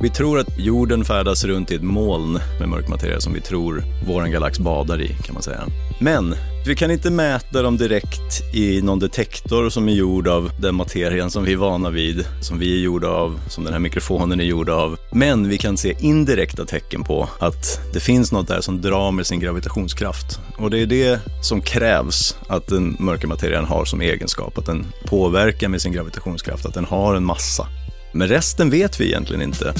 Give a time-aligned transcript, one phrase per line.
[0.00, 3.84] Vi tror att jorden färdas runt i ett moln med mörk materia som vi tror
[4.06, 5.66] vår galax badar i, kan man säga.
[6.00, 6.34] Men
[6.66, 11.30] vi kan inte mäta dem direkt i någon detektor som är gjord av den materien
[11.30, 14.44] som vi är vana vid, som vi är gjorda av, som den här mikrofonen är
[14.44, 14.96] gjord av.
[15.12, 19.26] Men vi kan se indirekta tecken på att det finns något där som drar med
[19.26, 20.40] sin gravitationskraft.
[20.58, 24.86] Och det är det som krävs att den mörka materien har som egenskap, att den
[25.04, 27.66] påverkar med sin gravitationskraft, att den har en massa.
[28.12, 29.74] Men resten vet vi egentligen inte.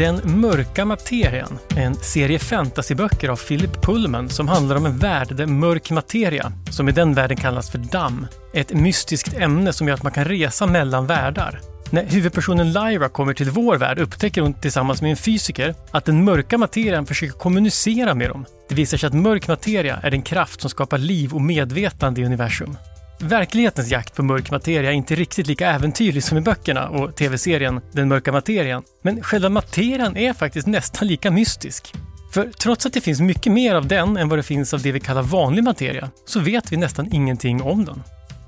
[0.00, 5.36] Den mörka materian är en serie fantasyböcker av Philip Pullman som handlar om en värld
[5.36, 9.88] där mörk materia, som i den världen kallas för damm, är ett mystiskt ämne som
[9.88, 11.60] gör att man kan resa mellan världar.
[11.92, 16.24] När huvudpersonen Lyra kommer till vår värld upptäcker hon tillsammans med en fysiker att den
[16.24, 18.44] mörka materian försöker kommunicera med dem.
[18.68, 22.24] Det visar sig att mörk materia är den kraft som skapar liv och medvetande i
[22.24, 22.76] universum.
[23.20, 27.80] Verklighetens jakt på mörk materia är inte riktigt lika äventyrlig som i böckerna och tv-serien
[27.92, 28.82] Den mörka materian.
[29.02, 31.94] Men själva materian är faktiskt nästan lika mystisk.
[32.32, 34.92] För trots att det finns mycket mer av den än vad det finns av det
[34.92, 38.02] vi kallar vanlig materia, så vet vi nästan ingenting om den.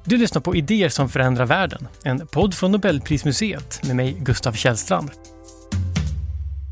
[0.05, 5.11] Du lyssnar på Idéer som förändrar världen, en podd från Nobelprismuseet med mig, Gustav Källstrand.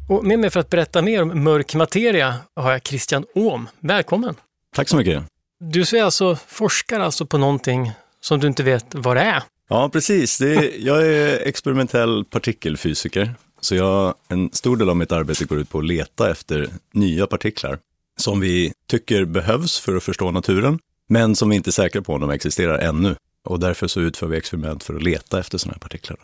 [0.09, 3.69] Och med mig för att berätta mer om mörk materia har jag Christian Åhm.
[3.81, 4.35] Välkommen!
[4.75, 5.23] Tack så mycket.
[5.61, 9.43] Du är alltså, forskar alltså på någonting som du inte vet vad det är?
[9.69, 10.41] Ja, precis.
[10.41, 13.35] Är, jag är experimentell partikelfysiker.
[13.61, 17.27] Så jag, en stor del av mitt arbete går ut på att leta efter nya
[17.27, 17.79] partiklar
[18.17, 20.79] som vi tycker behövs för att förstå naturen,
[21.11, 23.17] men som vi inte är säkra på om de existerar ännu.
[23.45, 26.19] Och därför så utför vi experiment för att leta efter sådana här partiklar.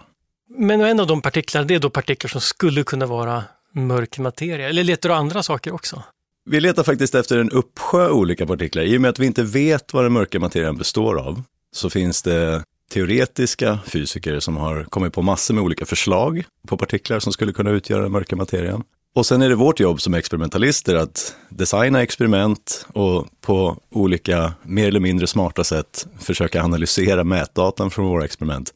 [0.59, 4.69] Men en av de partiklarna, det är då partiklar som skulle kunna vara mörk materia,
[4.69, 6.03] eller letar du andra saker också?
[6.51, 8.83] Vi letar faktiskt efter en uppsjö olika partiklar.
[8.83, 12.23] I och med att vi inte vet vad den mörka materian består av, så finns
[12.23, 17.53] det teoretiska fysiker som har kommit på massor med olika förslag på partiklar som skulle
[17.53, 18.83] kunna utgöra den mörka materian.
[19.17, 24.89] Och sen är det vårt jobb som experimentalister att designa experiment och på olika mer
[24.89, 28.75] eller mindre smarta sätt försöka analysera mätdatan från våra experiment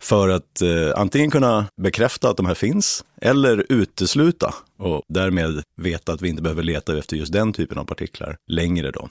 [0.00, 6.12] för att eh, antingen kunna bekräfta att de här finns eller utesluta och därmed veta
[6.12, 9.08] att vi inte behöver leta efter just den typen av partiklar längre då.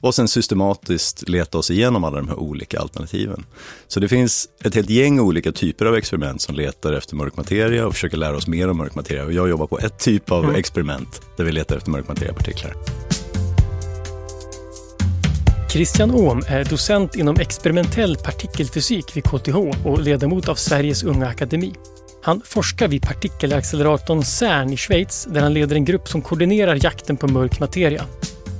[0.00, 3.44] Och sen systematiskt leta oss igenom alla de här olika alternativen.
[3.86, 7.86] Så det finns ett helt gäng olika typer av experiment som letar efter mörk materia
[7.86, 9.24] och försöker lära oss mer om mörk materia.
[9.24, 10.56] Och jag jobbar på ett typ av mm.
[10.56, 12.74] experiment där vi letar efter mörk materia-partiklar.
[15.68, 21.74] Christian Ohm är docent inom experimentell partikelfysik vid KTH och ledamot av Sveriges Unga Akademi.
[22.22, 27.16] Han forskar vid partikelacceleratorn CERN i Schweiz där han leder en grupp som koordinerar jakten
[27.16, 28.04] på mörk materia.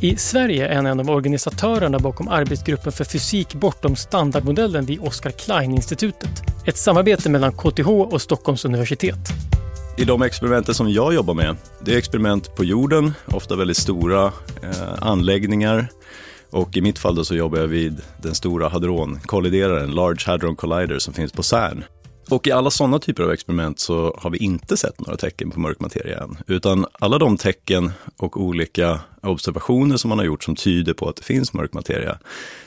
[0.00, 5.30] I Sverige är han en av organisatörerna bakom arbetsgruppen för fysik bortom standardmodellen vid Oscar
[5.30, 6.42] Klein-institutet.
[6.66, 9.18] Ett samarbete mellan KTH och Stockholms universitet.
[9.98, 14.24] I de experimenten som jag jobbar med, det är experiment på jorden, ofta väldigt stora
[14.62, 15.88] eh, anläggningar
[16.56, 20.98] och i mitt fall då så jobbar jag vid den stora hadronkollideraren, Large Hadron Collider,
[20.98, 21.84] som finns på CERN.
[22.30, 25.60] Och i alla sådana typer av experiment så har vi inte sett några tecken på
[25.60, 26.38] mörk materia än.
[26.46, 31.16] Utan alla de tecken och olika observationer som man har gjort som tyder på att
[31.16, 32.18] det finns mörk materia,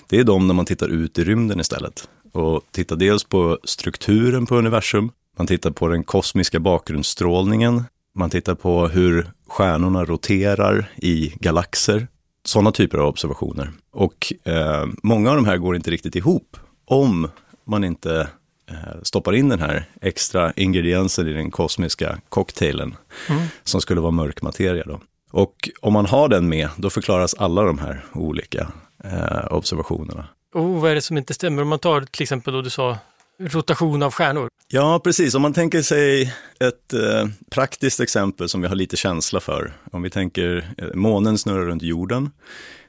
[0.10, 2.10] det är de när man tittar ut i rymden istället.
[2.32, 7.84] Och tittar dels på strukturen på universum, man tittar på den kosmiska bakgrundsstrålningen,
[8.16, 12.08] man tittar på hur stjärnorna roterar i galaxer
[12.46, 13.72] sådana typer av observationer.
[13.92, 17.28] Och eh, många av de här går inte riktigt ihop om
[17.66, 18.28] man inte
[18.70, 22.96] eh, stoppar in den här extra ingrediensen i den kosmiska cocktailen
[23.30, 23.42] mm.
[23.64, 24.84] som skulle vara mörk materia.
[24.86, 25.00] Då.
[25.32, 28.72] Och om man har den med, då förklaras alla de här olika
[29.04, 30.28] eh, observationerna.
[30.54, 31.62] Och vad är det som inte stämmer?
[31.62, 32.98] Om man tar till exempel då du sa
[33.40, 34.50] rotation av stjärnor.
[34.68, 35.36] Ja, precis.
[35.36, 39.74] Om man tänker sig ett eh, praktiskt exempel som vi har lite känsla för.
[39.92, 42.30] Om vi tänker eh, månen snurrar runt jorden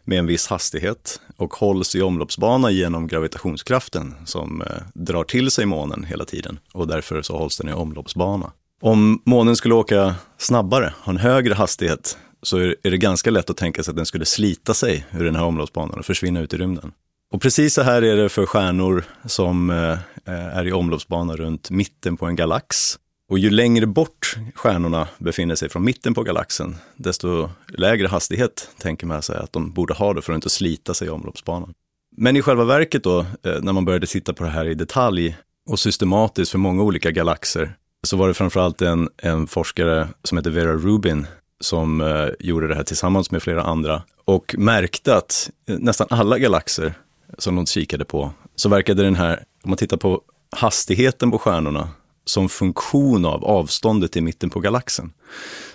[0.04, 5.66] med en viss hastighet och hålls i omloppsbana genom gravitationskraften som eh, drar till sig
[5.66, 8.52] månen hela tiden och därför så hålls den i omloppsbana.
[8.82, 13.56] Om månen skulle åka snabbare, ha en högre hastighet, så är det ganska lätt att
[13.56, 16.56] tänka sig att den skulle slita sig ur den här omloppsbanan och försvinna ut i
[16.56, 16.92] rymden.
[17.32, 19.98] Och precis så här är det för stjärnor som eh,
[20.30, 22.98] Eh, är i omloppsbana runt mitten på en galax.
[23.28, 29.06] Och ju längre bort stjärnorna befinner sig från mitten på galaxen, desto lägre hastighet tänker
[29.06, 31.74] man sig att de borde ha det för att inte slita sig i omloppsbanan.
[32.16, 35.36] Men i själva verket då, eh, när man började titta på det här i detalj
[35.68, 40.50] och systematiskt för många olika galaxer, så var det framförallt en, en forskare som heter
[40.50, 41.26] Vera Rubin
[41.60, 46.38] som eh, gjorde det här tillsammans med flera andra och märkte att eh, nästan alla
[46.38, 46.94] galaxer
[47.38, 50.22] som de kikade på, så verkade den här, om man tittar på
[50.56, 51.88] hastigheten på stjärnorna,
[52.24, 55.12] som funktion av avståndet i mitten på galaxen.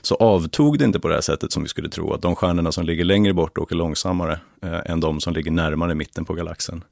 [0.01, 2.71] Så avtog det inte på det här sättet som vi skulle tro, att de stjärnorna
[2.71, 6.83] som ligger längre bort åker långsammare eh, än de som ligger närmare mitten på galaxen.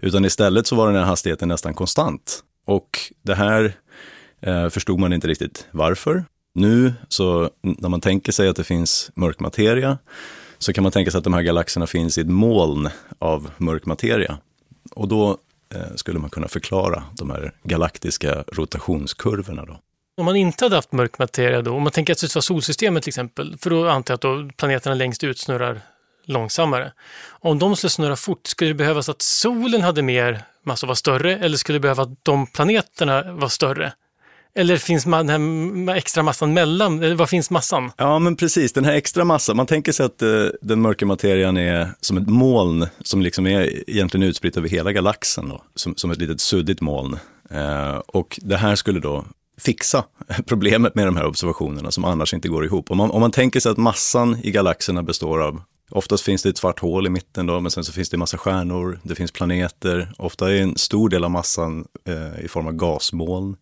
[0.00, 2.42] Utan istället så var den här hastigheten nästan konstant.
[2.66, 3.72] Och det här
[4.40, 6.24] eh, förstod man inte riktigt varför.
[6.54, 9.98] Nu, så när man tänker sig att det finns mörk materia,
[10.58, 12.88] så kan man tänka sig att de här galaxerna finns i ett moln
[13.18, 14.38] av mörk materia.
[14.94, 15.38] Och då
[15.74, 19.64] Eh, skulle man kunna förklara de här galaktiska rotationskurvorna.
[19.64, 19.80] Då.
[20.16, 23.02] Om man inte hade haft mörk materia då, om man tänker att det var solsystemet
[23.02, 25.80] till exempel, för då antar jag att då planeterna längst ut snurrar
[26.24, 26.92] långsammare.
[27.28, 31.36] Om de skulle snurra fort, skulle det behövas att solen hade mer massa var större
[31.38, 33.92] eller skulle det behöva att de planeterna var större?
[34.58, 35.28] Eller finns den
[35.88, 37.90] här extra massan mellan, eller vad finns massan?
[37.96, 41.56] Ja, men precis, den här extra massan, man tänker sig att eh, den mörka materian
[41.56, 46.10] är som ett moln som liksom är egentligen utspritt över hela galaxen, då, som, som
[46.10, 47.18] ett litet suddigt moln.
[47.50, 49.24] Eh, och det här skulle då
[49.60, 50.04] fixa
[50.46, 52.90] problemet med de här observationerna som annars inte går ihop.
[52.90, 56.48] Om man, om man tänker sig att massan i galaxerna består av Oftast finns det
[56.48, 59.14] ett svart hål i mitten då, men sen så finns det en massa stjärnor, det
[59.14, 63.56] finns planeter, ofta är en stor del av massan eh, i form av gasmoln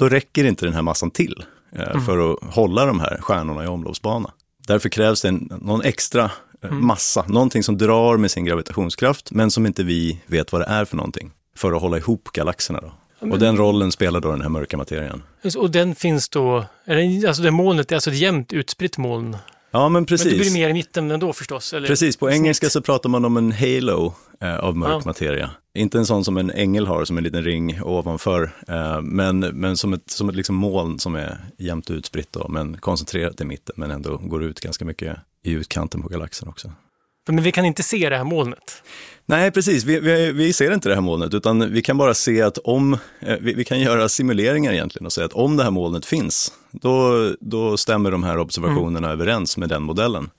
[0.00, 2.04] då räcker inte den här massan till eh, mm.
[2.04, 4.30] för att hålla de här stjärnorna i omloppsbana.
[4.66, 6.24] Därför krävs det en, någon extra
[6.62, 6.86] eh, mm.
[6.86, 10.84] massa, någonting som drar med sin gravitationskraft, men som inte vi vet vad det är
[10.84, 12.80] för någonting, för att hålla ihop galaxerna.
[12.80, 12.92] Då.
[13.30, 15.22] Och den rollen spelar då den här mörka materian.
[15.56, 19.36] Och den finns då, är det, alltså det molnet är alltså ett jämnt utspritt moln
[19.70, 20.26] Ja, men precis.
[20.26, 21.72] Men det blir mer i mitten ändå förstås?
[21.72, 21.88] Eller?
[21.88, 25.02] Precis, på engelska så pratar man om en halo eh, av mörk ja.
[25.04, 25.50] materia.
[25.74, 29.76] Inte en sån som en ängel har, som en liten ring ovanför, eh, men, men
[29.76, 33.74] som ett, som ett liksom moln som är jämnt utspritt, då, men koncentrerat i mitten,
[33.78, 36.72] men ändå går ut ganska mycket i utkanten på galaxen också.
[37.28, 38.82] Men vi kan inte se det här molnet?
[39.26, 39.84] Nej, precis.
[39.84, 42.98] Vi, vi, vi, ser inte det här molnet, utan vi kan bara se att om,
[43.20, 46.52] eh, vi, vi, kan göra simuleringar egentligen och säga att om det här molnet finns,
[46.70, 49.20] då, då stämmer de här observationerna mm.
[49.20, 50.30] överens med den modellen.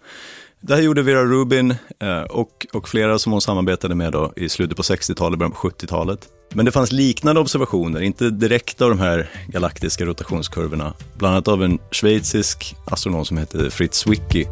[0.64, 4.50] Det här gjorde Vera Rubin eh, och, och flera som hon samarbetade med då i
[4.50, 6.20] slutet på 60-talet, början på 70-talet.
[6.54, 11.64] Men det fanns liknande observationer, inte direkt av de här galaktiska rotationskurvorna, bland annat av
[11.64, 14.46] en schweizisk astronom som hette Fritz Zwicky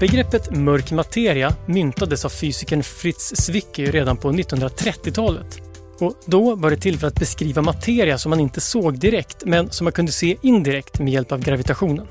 [0.00, 5.60] Begreppet mörk materia myntades av fysikern Fritz Zwicky redan på 1930-talet.
[6.00, 9.70] Och då var det till för att beskriva materia som man inte såg direkt, men
[9.70, 12.06] som man kunde se indirekt med hjälp av gravitationen.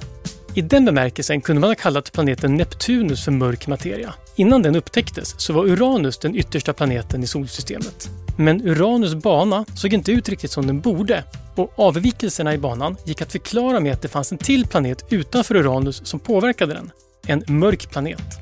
[0.56, 4.14] I den bemärkelsen kunde man ha kallat planeten Neptunus för mörk materia.
[4.36, 8.10] Innan den upptäcktes så var Uranus den yttersta planeten i solsystemet.
[8.38, 11.24] Men Uranus bana såg inte ut riktigt som den borde
[11.56, 15.56] och avvikelserna i banan gick att förklara med att det fanns en till planet utanför
[15.56, 16.92] Uranus som påverkade den,
[17.28, 18.40] en mörk planet.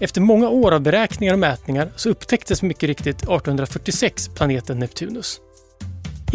[0.00, 5.40] Efter många år av beräkningar och mätningar så upptäcktes mycket riktigt 1846 planeten Neptunus.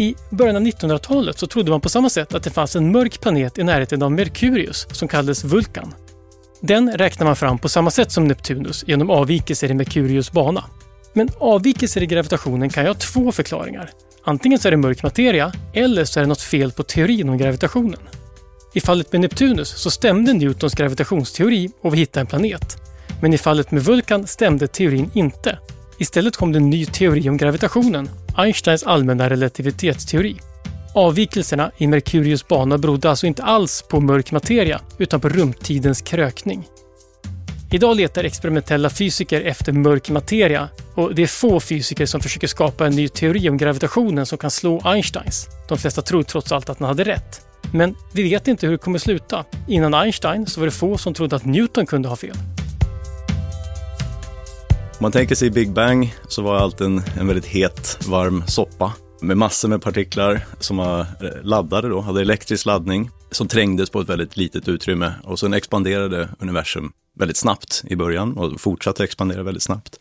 [0.02, 3.20] I början av 1900-talet så trodde man på samma sätt att det fanns en mörk
[3.20, 5.94] planet i närheten av Merkurius som kallades Vulkan.
[6.60, 10.64] Den räknar man fram på samma sätt som Neptunus genom avvikelser i Merkurius bana.
[11.12, 13.90] Men avvikelser i gravitationen kan ju ha två förklaringar.
[14.24, 17.38] Antingen så är det mörk materia eller så är det något fel på teorin om
[17.38, 18.00] gravitationen.
[18.74, 22.76] I fallet med Neptunus så stämde Newtons gravitationsteori och vi hittade en planet.
[23.20, 25.58] Men i fallet med Vulkan stämde teorin inte.
[26.02, 30.36] Istället kom det en ny teori om gravitationen, Einsteins allmänna relativitetsteori.
[30.94, 36.68] Avvikelserna i Merkurius bana berodde alltså inte alls på mörk materia, utan på rumtidens krökning.
[37.72, 42.86] Idag letar experimentella fysiker efter mörk materia och det är få fysiker som försöker skapa
[42.86, 45.48] en ny teori om gravitationen som kan slå Einsteins.
[45.68, 47.40] De flesta tror trots allt att han hade rätt.
[47.72, 49.44] Men vi vet inte hur det kommer sluta.
[49.68, 52.36] Innan Einstein så var det få som trodde att Newton kunde ha fel.
[55.02, 58.92] Om man tänker sig Big Bang så var allt en, en väldigt het, varm soppa
[59.20, 61.06] med massor med partiklar som var eh,
[61.42, 66.28] laddade då, hade elektrisk laddning som trängdes på ett väldigt litet utrymme och sen expanderade
[66.38, 70.00] universum väldigt snabbt i början och fortsatte expandera väldigt snabbt.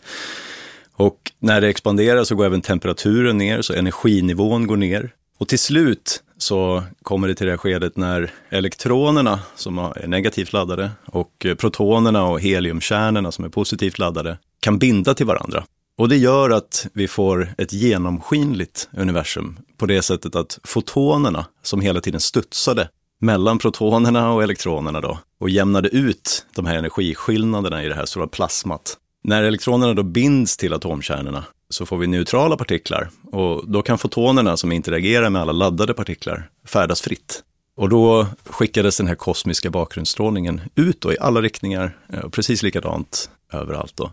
[0.93, 5.13] Och när det expanderar så går även temperaturen ner, så energinivån går ner.
[5.37, 10.53] Och till slut så kommer det till det här skedet när elektronerna som är negativt
[10.53, 15.63] laddade och protonerna och heliumkärnorna som är positivt laddade kan binda till varandra.
[15.97, 21.81] Och det gör att vi får ett genomskinligt universum på det sättet att fotonerna som
[21.81, 22.89] hela tiden studsade
[23.19, 28.27] mellan protonerna och elektronerna då och jämnade ut de här energiskillnaderna i det här stora
[28.27, 28.97] plasmat.
[29.23, 34.57] När elektronerna då binds till atomkärnorna så får vi neutrala partiklar och då kan fotonerna
[34.57, 37.43] som interagerar med alla laddade partiklar färdas fritt.
[37.75, 43.29] Och då skickades den här kosmiska bakgrundsstrålningen ut då i alla riktningar, eh, precis likadant
[43.53, 43.93] överallt.
[43.95, 44.11] Då.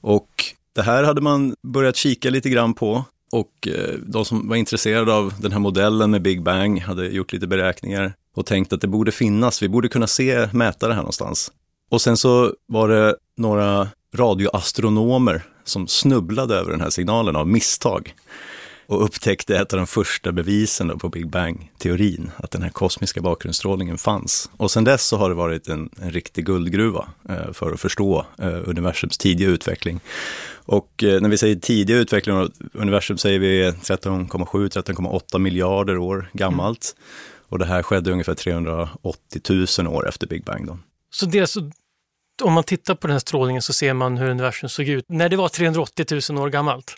[0.00, 0.28] Och
[0.74, 3.04] det här hade man börjat kika lite grann på.
[3.32, 7.32] Och eh, de som var intresserade av den här modellen med Big Bang hade gjort
[7.32, 11.00] lite beräkningar och tänkt att det borde finnas, vi borde kunna se, mäta det här
[11.00, 11.52] någonstans.
[11.90, 18.14] Och sen så var det några radioastronomer som snubblade över den här signalen av misstag
[18.90, 23.98] och upptäckte ett av de första bevisen på Big Bang-teorin, att den här kosmiska bakgrundsstrålningen
[23.98, 24.50] fanns.
[24.56, 28.26] Och sen dess så har det varit en, en riktig guldgruva eh, för att förstå
[28.38, 30.00] eh, universums tidiga utveckling.
[30.52, 36.94] Och eh, när vi säger tidiga utveckling av universum säger vi 13,7-13,8 miljarder år gammalt.
[36.96, 37.46] Mm.
[37.48, 40.66] Och det här skedde ungefär 380 000 år efter Big Bang.
[40.66, 40.78] Då.
[41.10, 41.70] Så det är
[42.42, 45.28] om man tittar på den här strålningen så ser man hur universum såg ut när
[45.28, 46.94] det var 380 000 år gammalt.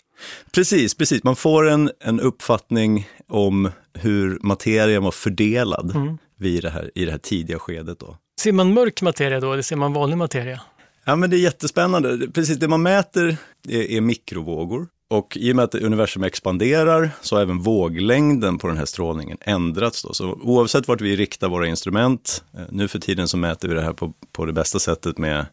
[0.51, 1.23] Precis, precis.
[1.23, 6.17] Man får en, en uppfattning om hur materien var fördelad mm.
[6.37, 7.99] vid det här, i det här tidiga skedet.
[7.99, 8.17] Då.
[8.41, 10.61] Ser man mörk materia då, eller ser man vanlig materia?
[11.05, 12.27] Ja, men det är jättespännande.
[12.33, 14.87] Precis, det man mäter är, är mikrovågor.
[15.09, 19.37] Och i och med att universum expanderar så har även våglängden på den här strålningen
[19.41, 20.03] ändrats.
[20.03, 20.13] Då.
[20.13, 23.81] Så oavsett vart vi riktar våra instrument, eh, nu för tiden så mäter vi det
[23.81, 25.45] här på, på det bästa sättet med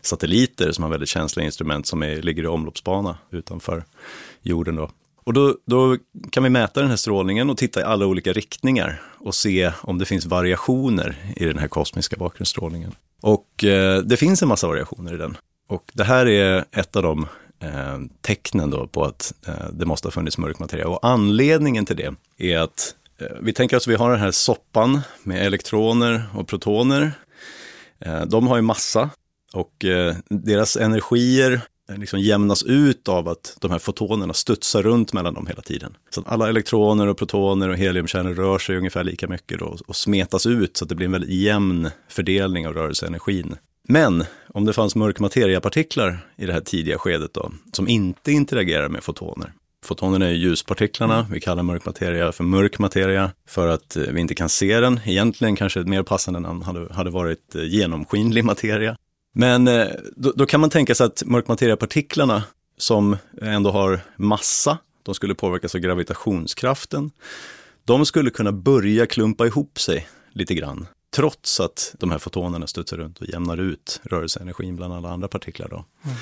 [0.00, 3.84] satelliter som har väldigt känsliga instrument som är, ligger i omloppsbana utanför
[4.42, 4.76] jorden.
[4.76, 4.90] Då.
[5.24, 5.96] Och då, då,
[6.30, 9.98] kan vi mäta den här strålningen och titta i alla olika riktningar och se om
[9.98, 12.94] det finns variationer i den här kosmiska bakgrundsstrålningen.
[13.22, 15.36] Och eh, det finns en massa variationer i den.
[15.68, 17.26] Och det här är ett av de
[17.60, 20.88] eh, tecknen då på att eh, det måste ha funnits mörk materia.
[20.88, 25.00] Och anledningen till det är att eh, vi tänker att vi har den här soppan
[25.22, 27.12] med elektroner och protoner.
[27.98, 29.10] Eh, de har ju massa
[29.52, 31.60] och eh, deras energier
[31.90, 35.96] eh, liksom jämnas ut av att de här fotonerna studsar runt mellan dem hela tiden.
[36.10, 39.96] Så att alla elektroner och protoner och heliumkärnor rör sig ungefär lika mycket då, och
[39.96, 43.56] smetas ut så att det blir en väldigt jämn fördelning av rörelseenergin
[43.88, 48.88] men om det fanns mörk materiapartiklar i det här tidiga skedet då, som inte interagerar
[48.88, 49.52] med fotoner.
[49.84, 54.34] Fotonerna är ljuspartiklarna, vi kallar mörk materia för mörk materia för att eh, vi inte
[54.34, 55.00] kan se den.
[55.04, 58.96] Egentligen kanske ett mer passande namn hade, hade varit eh, genomskinlig materia.
[59.34, 62.42] Men eh, då, då kan man tänka sig att mörk materiapartiklarna
[62.78, 67.10] som ändå har massa, de skulle påverkas av gravitationskraften.
[67.84, 70.86] De skulle kunna börja klumpa ihop sig lite grann
[71.16, 75.68] trots att de här fotonerna studsar runt och jämnar ut rörelseenergin bland alla andra partiklar.
[75.68, 75.84] Då.
[76.04, 76.16] Mm.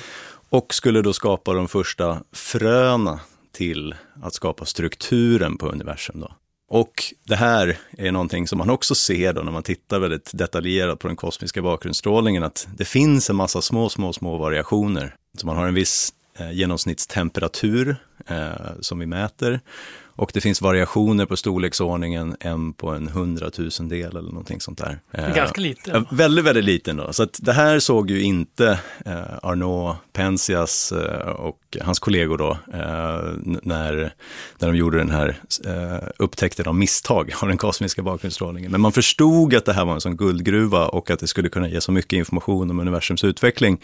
[0.49, 3.19] Och skulle då skapa de första fröna
[3.51, 6.19] till att skapa strukturen på universum.
[6.19, 6.31] Då.
[6.69, 10.99] Och det här är någonting som man också ser då när man tittar väldigt detaljerat
[10.99, 15.15] på den kosmiska bakgrundsstrålningen, att det finns en massa små, små, små variationer.
[15.37, 17.95] Så man har en viss eh, genomsnittstemperatur
[18.27, 18.49] eh,
[18.79, 19.61] som vi mäter
[20.15, 24.99] och det finns variationer på storleksordningen en på en hundratusendel eller någonting sånt där.
[25.35, 25.95] Ganska liten.
[25.95, 27.13] Eh, väldigt, väldigt liten då.
[27.13, 32.51] Så att det här såg ju inte eh, Arnaud Penzias eh, och hans kollegor då,
[32.73, 34.13] eh, när,
[34.59, 38.71] när de gjorde den här eh, upptäckten av misstag av den kosmiska bakgrundsstrålningen.
[38.71, 41.69] Men man förstod att det här var en sån guldgruva och att det skulle kunna
[41.69, 43.79] ge så mycket information om universums utveckling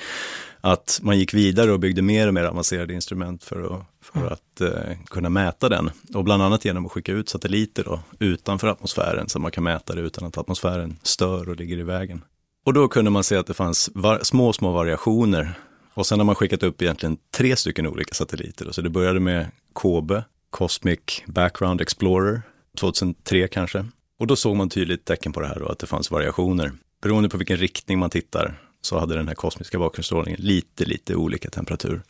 [0.62, 4.34] att man gick vidare och byggde mer och mer avancerade instrument för att, för mm.
[4.34, 5.92] att eh, kunna mäta den.
[6.14, 9.96] Och bland annat genom att skicka ut satelliter då, utanför atmosfären så man kan mäta
[9.96, 12.22] det utan att atmosfären stör och ligger i vägen.
[12.66, 13.90] Och då kunde man se att det fanns
[14.22, 15.54] små, små variationer.
[15.94, 18.72] Och sen har man skickat upp egentligen tre stycken olika satelliter.
[18.72, 22.42] Så det började med KOBE, Cosmic Background Explorer,
[22.78, 23.86] 2003 kanske.
[24.20, 26.72] Och då såg man tydligt tecken på det här då, att det fanns variationer.
[27.02, 31.50] Beroende på vilken riktning man tittar så hade den här kosmiska bakgrundsstrålningen lite, lite olika
[31.50, 32.02] temperatur.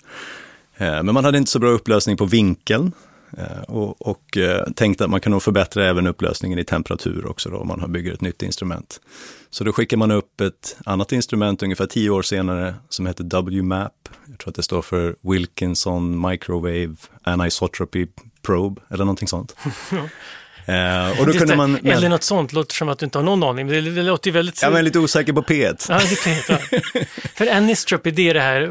[0.82, 2.92] Eh, men man hade inte så bra upplösning på vinkeln
[3.38, 7.50] eh, och, och eh, tänkte att man kan nog förbättra även upplösningen i temperatur också
[7.50, 9.02] då, om man bygger ett nytt instrument.
[9.50, 13.94] Så då skickar man upp ett annat instrument ungefär tio år senare som heter WMAP.
[14.30, 18.08] Jag tror att det står för Wilkinson Microwave Anisotropy
[18.42, 19.56] Probe eller någonting sånt.
[20.66, 21.86] Eh, och då kunde man, men...
[21.92, 23.68] Eller något sånt, låter som att du inte har någon aning.
[23.68, 24.62] Det, det låter väldigt...
[24.62, 25.86] Ja, men lite osäker på P1.
[25.90, 27.02] ja, det är P1 ja.
[27.36, 28.62] För anistropi, det är det här,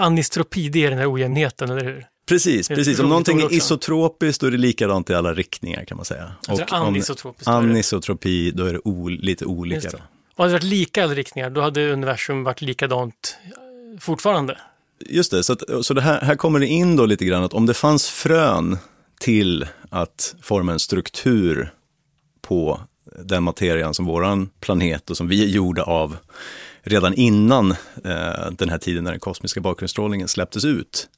[0.00, 2.06] anistropi, det är den här ojämnheten, eller hur?
[2.28, 2.98] Precis, precis.
[2.98, 6.32] Om någonting är isotropiskt då är det likadant i alla riktningar kan man säga.
[6.48, 7.48] Och anisotropiskt?
[7.48, 9.90] Anisotropi, då är det o, lite olika.
[9.90, 9.98] Då.
[10.36, 13.36] Och hade det varit lika i alla riktningar, då hade universum varit likadant
[14.00, 14.58] fortfarande?
[15.06, 17.54] Just det, så, att, så det här, här kommer det in då lite grann att
[17.54, 18.78] om det fanns frön
[19.20, 21.72] till att forma en struktur
[22.40, 22.80] på
[23.24, 26.16] den materian som våran planet och som vi är gjorda av
[26.82, 27.70] redan innan
[28.04, 31.08] eh, den här tiden när den kosmiska bakgrundsstrålningen släpptes ut.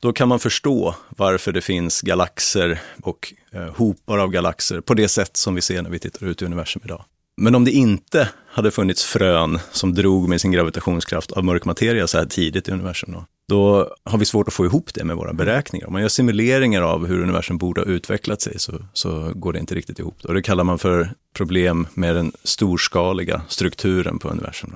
[0.00, 5.08] då kan man förstå varför det finns galaxer och eh, hopar av galaxer på det
[5.08, 7.04] sätt som vi ser när vi tittar ut i universum idag.
[7.36, 12.06] Men om det inte hade funnits frön som drog med sin gravitationskraft av mörk materia
[12.06, 15.16] så här tidigt i universum, då, då har vi svårt att få ihop det med
[15.16, 15.86] våra beräkningar.
[15.86, 19.58] Om man gör simuleringar av hur universum borde ha utvecklat sig så, så går det
[19.58, 20.24] inte riktigt ihop.
[20.24, 24.74] Och det kallar man för problem med den storskaliga strukturen på universum.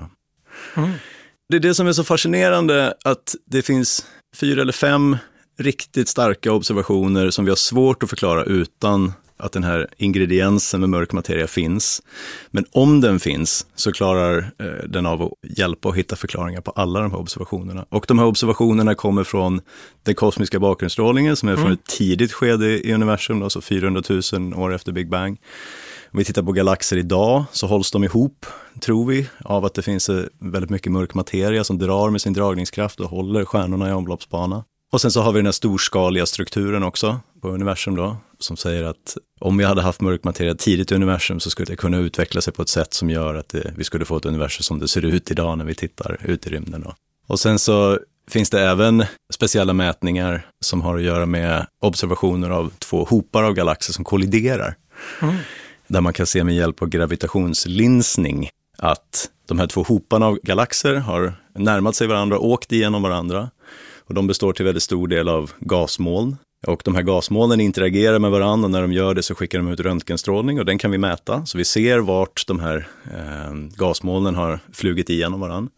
[0.75, 0.91] Mm.
[1.49, 5.17] Det är det som är så fascinerande, att det finns fyra eller fem
[5.59, 9.13] riktigt starka observationer som vi har svårt att förklara utan
[9.43, 12.01] att den här ingrediensen med mörk materia finns.
[12.51, 16.71] Men om den finns så klarar eh, den av att hjälpa och hitta förklaringar på
[16.71, 17.85] alla de här observationerna.
[17.89, 19.61] Och de här observationerna kommer från
[20.03, 21.73] den kosmiska bakgrundsstrålningen som är från mm.
[21.73, 24.01] ett tidigt skede i universum, alltså 400
[24.33, 25.37] 000 år efter Big Bang.
[26.11, 28.45] Om vi tittar på galaxer idag så hålls de ihop,
[28.79, 32.33] tror vi, av att det finns eh, väldigt mycket mörk materia som drar med sin
[32.33, 34.63] dragningskraft och håller stjärnorna i omloppsbana.
[34.91, 38.83] Och sen så har vi den här storskaliga strukturen också på universum då, som säger
[38.83, 42.41] att om vi hade haft mörk materia tidigt i universum så skulle det kunna utveckla
[42.41, 44.87] sig på ett sätt som gör att det, vi skulle få ett universum som det
[44.87, 46.81] ser ut idag när vi tittar ut i rymden.
[46.81, 46.93] Då.
[47.27, 52.73] Och sen så finns det även speciella mätningar som har att göra med observationer av
[52.79, 54.75] två hopar av galaxer som kolliderar.
[55.21, 55.35] Mm.
[55.87, 60.95] Där man kan se med hjälp av gravitationslinsning att de här två hoparna av galaxer
[60.95, 63.49] har närmat sig varandra, åkt igenom varandra.
[64.05, 68.31] Och de består till väldigt stor del av gasmoln och de här gasmolnen interagerar med
[68.31, 70.97] varandra och när de gör det så skickar de ut röntgenstrålning och den kan vi
[70.97, 71.45] mäta.
[71.45, 75.71] Så vi ser vart de här eh, gasmolnen har flugit igenom varandra.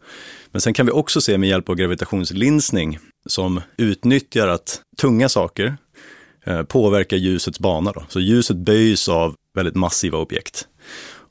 [0.50, 5.76] Men sen kan vi också se med hjälp av gravitationslinsning som utnyttjar att tunga saker
[6.44, 7.92] eh, påverkar ljusets bana.
[7.92, 8.04] Då.
[8.08, 10.68] Så ljuset böjs av väldigt massiva objekt.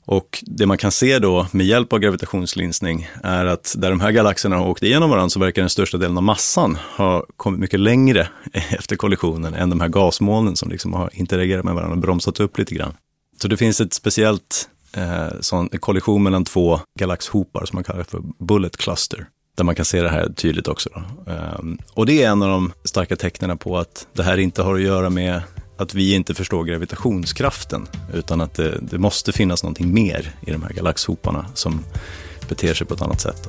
[0.06, 4.10] Och det man kan se då med hjälp av gravitationslinsning är att där de här
[4.10, 7.80] galaxerna har åkt igenom varandra så verkar den största delen av massan ha kommit mycket
[7.80, 12.40] längre efter kollisionen än de här gasmolnen som liksom har interagerat med varandra och bromsat
[12.40, 12.94] upp lite grann.
[13.42, 18.20] Så det finns ett speciellt eh, sån kollision mellan två galaxhopar som man kallar för
[18.38, 19.26] bullet cluster.
[19.56, 20.90] Där man kan se det här tydligt också.
[20.94, 21.32] Då.
[21.32, 24.74] Ehm, och det är en av de starka tecknen på att det här inte har
[24.74, 25.42] att göra med
[25.76, 30.62] att vi inte förstår gravitationskraften, utan att det, det, måste finnas någonting mer i de
[30.62, 31.84] här galaxhoparna som
[32.48, 33.48] beter sig på ett annat sätt.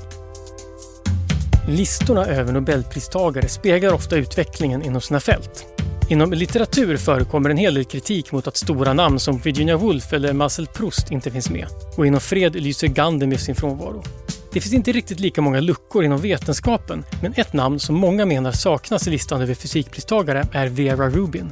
[1.68, 5.66] Listorna över nobelpristagare speglar ofta utvecklingen inom sina fält.
[6.10, 10.34] Inom litteratur förekommer en hel del kritik mot att stora namn som Virginia Woolf eller
[10.34, 11.68] Marcel Proust inte finns med.
[11.98, 14.04] Och inom fred lyser Gandhi med sin frånvaro.
[14.54, 18.52] Det finns inte riktigt lika många luckor inom vetenskapen, men ett namn som många menar
[18.52, 21.52] saknas i listan över fysikpristagare är Vera Rubin.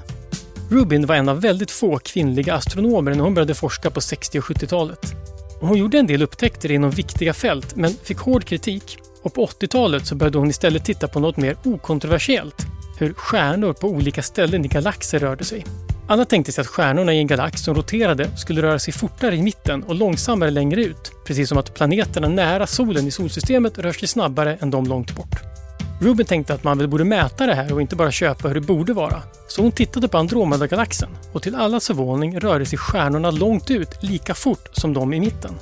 [0.70, 4.44] Rubin var en av väldigt få kvinnliga astronomer när hon började forska på 60 och
[4.44, 5.16] 70-talet.
[5.60, 10.06] Hon gjorde en del upptäckter inom viktiga fält men fick hård kritik och på 80-talet
[10.06, 12.66] så började hon istället titta på något mer okontroversiellt,
[13.00, 15.66] hur stjärnor på olika ställen i galaxer rörde sig.
[16.08, 19.42] Alla tänkte sig att stjärnorna i en galax som roterade skulle röra sig fortare i
[19.42, 24.08] mitten och långsammare längre ut, precis som att planeterna nära solen i solsystemet rör sig
[24.08, 25.55] snabbare än de långt bort.
[26.00, 28.62] Rubin tänkte att man väl borde mäta det här och inte bara köpa hur det
[28.62, 29.22] borde vara.
[29.48, 34.34] Så hon tittade på Andromeda-galaxen och till allas förvåning rörde sig stjärnorna långt ut lika
[34.34, 35.54] fort som de i mitten.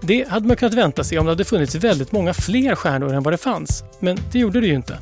[0.00, 3.22] Det hade man kunnat vänta sig om det hade funnits väldigt många fler stjärnor än
[3.22, 4.98] vad det fanns, men det gjorde det ju inte.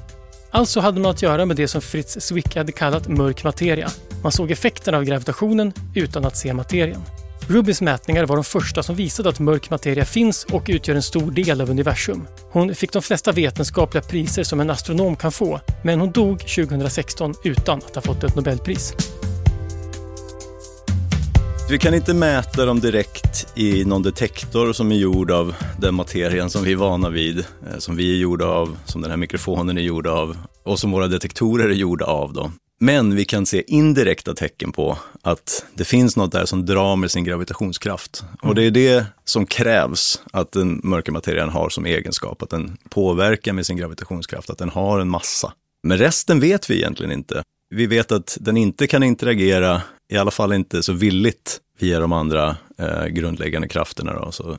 [0.51, 3.89] Alltså hade man att göra med det som Fritz Zwick hade kallat mörk materia.
[4.23, 7.01] Man såg effekterna av gravitationen utan att se materien.
[7.49, 11.31] Rubins mätningar var de första som visade att mörk materia finns och utgör en stor
[11.31, 12.27] del av universum.
[12.51, 17.35] Hon fick de flesta vetenskapliga priser som en astronom kan få, men hon dog 2016
[17.45, 18.95] utan att ha fått ett Nobelpris.
[21.71, 26.51] Vi kan inte mäta dem direkt i någon detektor som är gjord av den materien
[26.51, 29.79] som vi är vana vid, eh, som vi är gjorda av, som den här mikrofonen
[29.79, 32.33] är gjord av och som våra detektorer är gjorda av.
[32.33, 32.51] Då.
[32.79, 37.11] Men vi kan se indirekta tecken på att det finns något där som drar med
[37.11, 38.25] sin gravitationskraft.
[38.43, 42.77] Och det är det som krävs att den mörka materian har som egenskap, att den
[42.89, 45.53] påverkar med sin gravitationskraft, att den har en massa.
[45.83, 47.43] Men resten vet vi egentligen inte.
[47.71, 52.13] Vi vet att den inte kan interagera, i alla fall inte så villigt, via de
[52.13, 54.57] andra eh, grundläggande krafterna, då, så eh,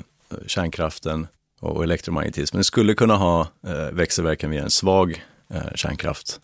[0.48, 1.28] kärnkraften
[1.62, 2.58] och elektromagnetismen.
[2.58, 6.40] Den skulle kunna ha eh, växelverkan via en svag eh, kärnkraft.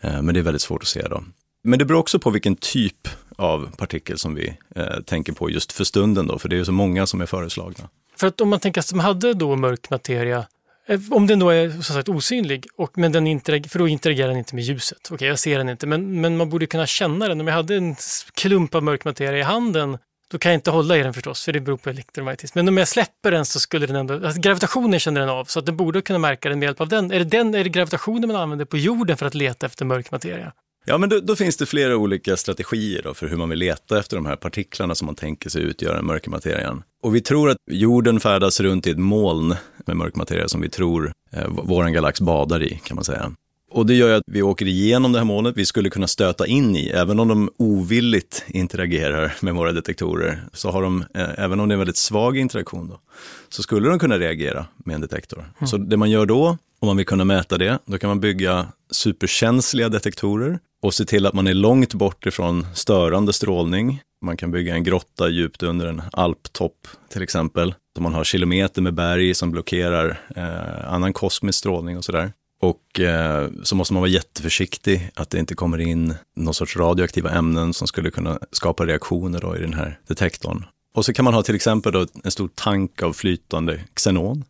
[0.00, 1.24] Eh, men det är väldigt svårt att se då.
[1.62, 5.72] Men det beror också på vilken typ av partikel som vi eh, tänker på just
[5.72, 7.88] för stunden då, för det är så många som är föreslagna.
[8.16, 10.46] För att om man tänker att man hade då mörk materia,
[10.86, 14.38] eh, om den då är så sagt osynlig, och, men den för då interagerar den
[14.38, 14.98] inte med ljuset.
[15.04, 17.40] Okej, okay, jag ser den inte, men, men man borde kunna känna den.
[17.40, 17.96] Om jag hade en
[18.34, 19.98] klump av mörk materia i handen
[20.32, 22.58] då kan jag inte hålla i den förstås, för det beror på elektromagnetism.
[22.58, 25.58] Men om jag släpper den så skulle den ändå, alltså gravitationen känner den av, så
[25.58, 27.12] att den borde kunna märka den med hjälp av den.
[27.12, 30.10] Är det, den, är det gravitationen man använder på jorden för att leta efter mörk
[30.10, 30.52] materia?
[30.88, 33.98] Ja, men då, då, finns det flera olika strategier då för hur man vill leta
[33.98, 36.82] efter de här partiklarna som man tänker sig utgöra den mörka materian.
[37.02, 39.54] Och vi tror att jorden färdas runt i ett moln
[39.86, 43.32] med mörk materia som vi tror eh, vår galax badar i, kan man säga.
[43.76, 46.46] Och det gör ju att vi åker igenom det här molnet, vi skulle kunna stöta
[46.46, 51.60] in i, även om de ovilligt interagerar med våra detektorer, så har de, eh, även
[51.60, 53.00] om det är en väldigt svag interaktion då,
[53.48, 55.38] så skulle de kunna reagera med en detektor.
[55.58, 55.68] Mm.
[55.68, 58.66] Så det man gör då, om man vill kunna mäta det, då kan man bygga
[58.90, 64.00] superkänsliga detektorer och se till att man är långt bort ifrån störande strålning.
[64.22, 67.74] Man kan bygga en grotta djupt under en alptopp till exempel.
[67.94, 72.32] Där man har kilometer med berg som blockerar eh, annan kosmisk strålning och sådär.
[72.60, 77.30] Och eh, så måste man vara jätteförsiktig att det inte kommer in någon sorts radioaktiva
[77.30, 80.64] ämnen som skulle kunna skapa reaktioner då i den här detektorn.
[80.94, 84.44] Och så kan man ha till exempel då en stor tank av flytande xenon.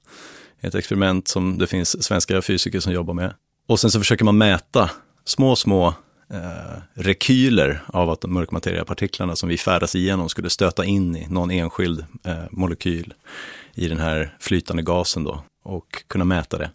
[0.60, 3.34] Ett experiment som det finns svenska fysiker som jobbar med.
[3.66, 4.90] Och sen så försöker man mäta
[5.24, 5.94] små, små
[6.32, 11.50] eh, rekyler av att de mörkmateriapartiklarna som vi färdas igenom skulle stöta in i någon
[11.50, 13.14] enskild eh, molekyl
[13.74, 16.70] i den här flytande gasen då och kunna mäta det.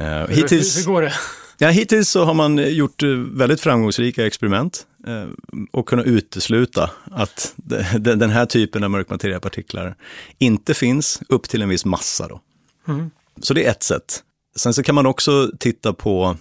[0.00, 1.12] Uh, hittills, hur, hur, går det?
[1.58, 5.24] Ja, hittills så har man gjort eh, väldigt framgångsrika experiment uh,
[5.72, 9.96] och kunnat utesluta att de, den här typen av mörkmateriapartiklar
[10.38, 12.28] inte finns upp till en viss massa.
[12.28, 12.40] Då.
[12.88, 13.10] Mm.
[13.42, 14.22] Så det är ett sätt.
[14.56, 16.36] Sen så kan man också titta på,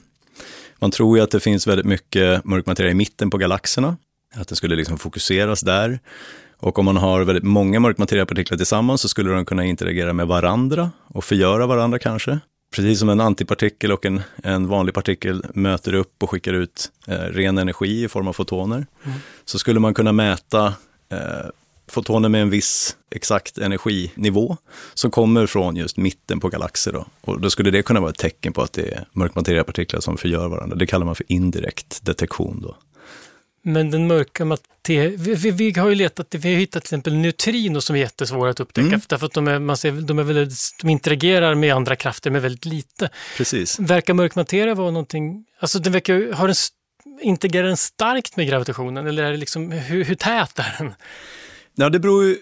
[0.79, 3.97] man tror ju att det finns väldigt mycket mörk materia i mitten på galaxerna,
[4.35, 5.99] att det skulle liksom fokuseras där.
[6.57, 10.91] Och om man har väldigt många mörkmateriapartiklar tillsammans så skulle de kunna interagera med varandra
[11.07, 12.39] och förgöra varandra kanske
[12.73, 17.13] precis som en antipartikel och en, en vanlig partikel möter upp och skickar ut eh,
[17.13, 19.17] ren energi i form av fotoner, mm.
[19.45, 20.73] så skulle man kunna mäta
[21.09, 21.49] eh,
[21.87, 24.57] fotoner med en viss exakt energinivå
[24.93, 26.91] som kommer från just mitten på galaxer.
[26.91, 27.05] Då.
[27.21, 30.47] Och då skulle det kunna vara ett tecken på att det är mörkmateriapartiklar som förgör
[30.47, 30.75] varandra.
[30.75, 32.61] Det kallar man för indirekt detektion.
[32.61, 32.75] Då.
[33.65, 37.13] Men den mörka materian, vi, vi, vi, har ju letat, vi har hittat till exempel
[37.13, 39.01] neutrino som är jättesvåra att upptäcka, mm.
[39.07, 42.41] därför att de, är, man ser, de, är väldigt, de interagerar med andra krafter med
[42.41, 43.09] väldigt lite.
[43.37, 43.79] Precis.
[43.79, 46.55] Verkar mörk materia vara någonting, alltså den verkar, har den,
[47.21, 50.93] interagerar den starkt med gravitationen eller är det liksom, hur, hur tät är den?
[51.75, 52.37] Ja, det beror ju,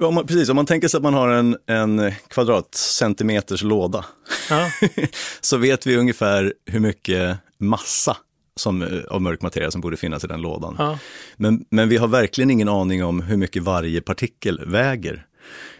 [0.00, 4.04] om man, precis, om man tänker sig att man har en, en kvadratcentimeters låda,
[4.50, 4.70] ja.
[5.40, 8.16] så vet vi ungefär hur mycket massa
[8.60, 10.74] som, eh, av mörk materia som borde finnas i den lådan.
[10.78, 10.98] Ja.
[11.36, 15.26] Men, men vi har verkligen ingen aning om hur mycket varje partikel väger.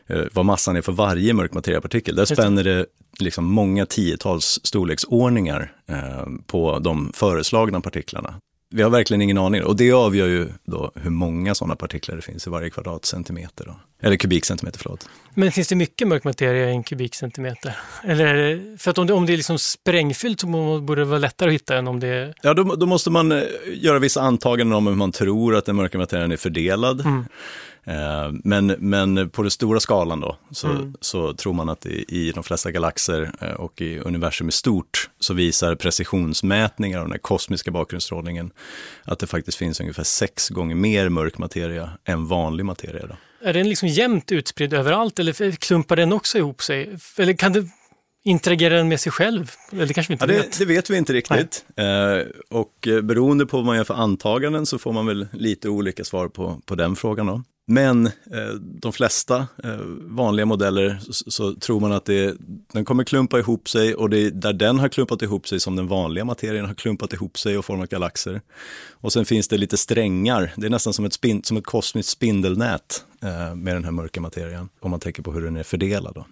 [0.06, 2.16] Eh, vad massan är för varje mörk materiapartikel.
[2.16, 2.86] Där spänner det
[3.18, 8.34] liksom många tiotals storleksordningar eh, på de föreslagna partiklarna.
[8.74, 12.22] Vi har verkligen ingen aning och det avgör ju då hur många sådana partiklar det
[12.22, 13.64] finns i varje kvadratcentimeter.
[13.64, 13.76] Då.
[14.02, 15.08] Eller kubikcentimeter, förlåt.
[15.34, 17.76] Men finns det mycket mörk materia i en kubikcentimeter?
[18.04, 20.46] Eller, för att om det, om det är liksom sprängfyllt så
[20.80, 22.34] borde det vara lättare att hitta än om det är...
[22.42, 25.76] Ja, då, då måste man eh, göra vissa antaganden om hur man tror att den
[25.76, 27.00] mörka materian är fördelad.
[27.00, 27.24] Mm.
[27.84, 30.94] Eh, men, men på den stora skalan då, så, mm.
[31.00, 35.10] så tror man att i, i, de flesta galaxer eh, och i universum i stort
[35.20, 38.50] så visar precisionsmätningar av den här kosmiska bakgrundsstrålningen
[39.04, 43.06] att det faktiskt finns ungefär sex gånger mer mörk materia än vanlig materia.
[43.06, 43.16] Då.
[43.48, 46.96] Är den liksom jämnt utspridd överallt eller klumpar den också ihop sig?
[47.16, 47.68] Eller kan det
[48.22, 49.52] Interagerar den med sig själv?
[49.72, 50.58] Eller kanske vi inte ja, det, vet?
[50.58, 51.64] Det vet vi inte riktigt.
[51.76, 51.86] Eh,
[52.50, 56.04] och eh, beroende på vad man gör för antaganden så får man väl lite olika
[56.04, 57.26] svar på, på den frågan.
[57.26, 57.42] Då.
[57.70, 62.36] Men eh, de flesta eh, vanliga modeller så, så, tror man att det,
[62.72, 65.76] den kommer klumpa ihop sig och det är där den har klumpat ihop sig som
[65.76, 68.40] den vanliga materien har klumpat ihop sig och format galaxer.
[68.90, 72.12] Och sen finns det lite strängar, det är nästan som ett, spin, som ett kosmiskt
[72.12, 76.14] spindelnät eh, med den här mörka materien, om man tänker på hur den är fördelad.
[76.14, 76.26] Då.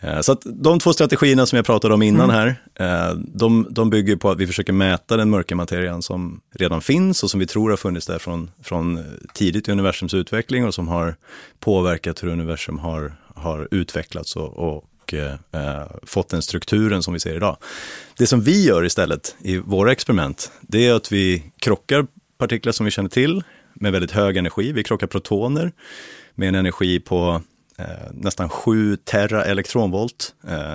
[0.00, 2.36] Eh, så att de två strategierna som jag pratade om innan mm.
[2.36, 6.80] här, eh, de, de bygger på att vi försöker mäta den mörka materian som redan
[6.80, 9.04] finns och som vi tror har funnits där från, från
[9.34, 11.16] tidigt i universums utveckling och som har
[11.60, 17.34] påverkat hur universum har, har utvecklats och, och eh, fått den strukturen som vi ser
[17.34, 17.56] idag.
[18.18, 22.06] Det som vi gör istället i våra experiment, det är att vi krockar
[22.38, 23.42] partiklar som vi känner till
[23.74, 24.72] med väldigt hög energi.
[24.72, 25.72] Vi krockar protoner
[26.34, 27.42] med en energi på
[27.78, 30.34] eh, nästan 7 tera elektronvolt.
[30.48, 30.74] Eh,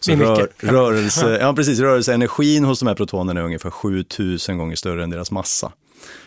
[0.00, 5.04] så rör, rörelse, ja, precis, rörelseenergin hos de här protonerna är ungefär 7000 gånger större
[5.04, 5.72] än deras massa.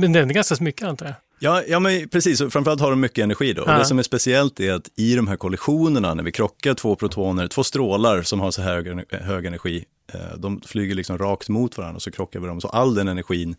[0.00, 1.14] men det är ganska mycket antar jag?
[1.40, 2.40] Ja, ja men precis.
[2.40, 3.62] Och framförallt har de mycket energi då.
[3.66, 3.72] Ja.
[3.72, 6.96] Och det som är speciellt är att i de här kollisionerna, när vi krockar två
[6.96, 11.78] protoner, två strålar som har så hög, hög energi, eh, de flyger liksom rakt mot
[11.78, 12.60] varandra och så krockar vi dem.
[12.60, 13.56] Så all den energin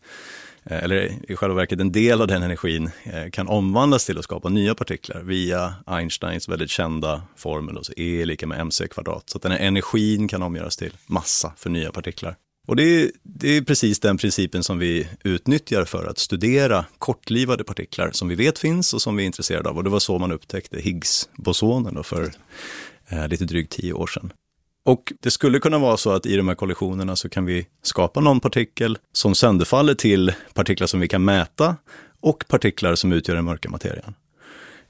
[0.64, 4.24] Eh, eller i själva verket en del av den energin eh, kan omvandlas till att
[4.24, 9.30] skapa nya partiklar via Einsteins väldigt kända formel, alltså E är lika med mc kvadrat.
[9.30, 12.36] Så att den här energin kan omgöras till massa för nya partiklar.
[12.72, 17.64] Och det är, det är, precis den principen som vi utnyttjar för att studera kortlivade
[17.64, 19.78] partiklar som vi vet finns och som vi är intresserade av.
[19.78, 22.32] Och det var så man upptäckte Higgs-bosonen för
[23.10, 24.34] eh, lite drygt tio år sedan.
[24.86, 28.20] Och det skulle kunna vara så att i de här kollisionerna så kan vi skapa
[28.20, 31.76] någon partikel som sönderfaller till partiklar som vi kan mäta
[32.20, 34.14] och partiklar som utgör den mörka materian.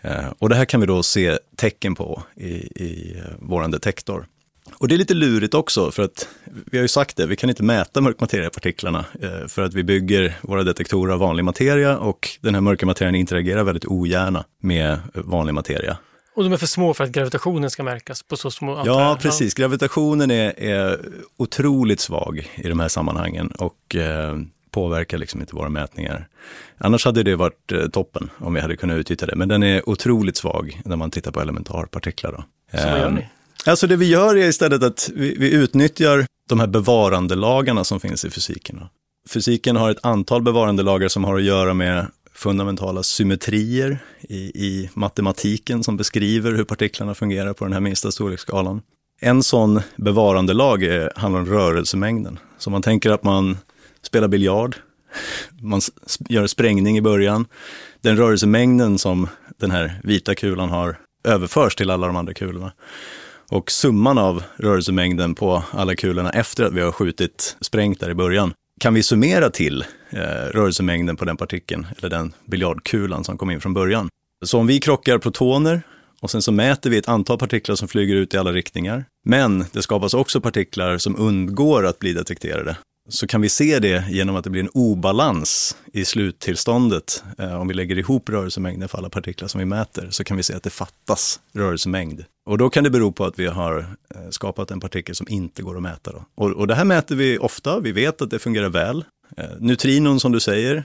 [0.02, 4.28] Eh, och det här kan vi då se tecken på i, i eh, vår detektor.
[4.74, 7.50] Och det är lite lurigt också, för att vi har ju sagt det, vi kan
[7.50, 12.30] inte mäta mörk materia-partiklarna eh, för att vi bygger våra detektorer av vanlig materia och
[12.42, 15.98] den här mörka materian interagerar väldigt ogärna med vanlig materia.
[16.36, 19.54] Och de är för små för att gravitationen ska märkas på så små Ja, precis.
[19.54, 21.00] Gravitationen är, är
[21.38, 24.38] otroligt svag i de här sammanhangen och eh,
[24.72, 26.28] påverkar liksom inte våra mätningar.
[26.78, 29.36] Annars hade det varit eh, toppen om vi hade kunnat utnyttja det.
[29.36, 32.32] Men den är otroligt svag när man tittar på elementarpartiklar.
[32.32, 32.44] Då.
[32.78, 33.28] Så vad gör ni?
[33.66, 38.26] Alltså det vi gör är istället att vi, vi utnyttjar de här bevarandelagarna som finns
[38.26, 38.84] i fysiken.
[39.30, 45.84] Fysiken har ett antal bevarandelagar som har att göra med fundamentala symmetrier i, i matematiken
[45.84, 48.82] som beskriver hur partiklarna fungerar på den här minsta storleksskalan.
[49.22, 52.40] En sån bevarandelag är, handlar om rörelsemängden.
[52.58, 53.58] Så man tänker att man
[54.02, 54.76] spelar biljard,
[55.62, 55.82] man
[56.30, 57.46] gör sprängning i början.
[58.02, 62.72] Den rörelsemängden som den här vita kulan har överförs till alla de andra kulorna.
[63.52, 68.14] Och summan av rörelsemängden på alla kulorna efter att vi har skjutit sprängt där i
[68.14, 70.20] början kan vi summera till eh,
[70.52, 74.10] rörelsemängden på den partikeln, eller den biljardkulan som kom in från början.
[74.46, 75.82] Så om vi krockar protoner
[76.22, 79.66] och sen så mäter vi ett antal partiklar som flyger ut i alla riktningar, men
[79.72, 82.78] det skapas också partiklar som undgår att bli detekterade
[83.10, 87.24] så kan vi se det genom att det blir en obalans i sluttillståndet.
[87.38, 90.44] Eh, om vi lägger ihop rörelsemängden för alla partiklar som vi mäter så kan vi
[90.44, 92.26] se att det fattas rörelsemängd.
[92.46, 93.78] Och då kan det bero på att vi har
[94.16, 96.12] eh, skapat en partikel som inte går att mäta.
[96.12, 96.26] Då.
[96.36, 99.06] Och, och det här mäter vi ofta, vi vet att det fungerar väl.
[99.38, 100.84] Eh, neutrinon som du säger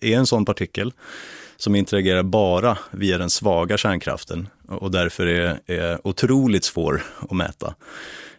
[0.00, 0.92] är en sån partikel
[1.56, 7.74] som interagerar bara via den svaga kärnkraften och därför är, är otroligt svår att mäta.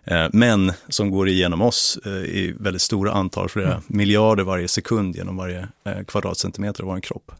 [0.04, 3.84] Eh, men som går igenom oss eh, i väldigt stora antal, flera mm.
[3.88, 7.32] miljarder varje sekund genom varje eh, kvadratcentimeter av vår kropp.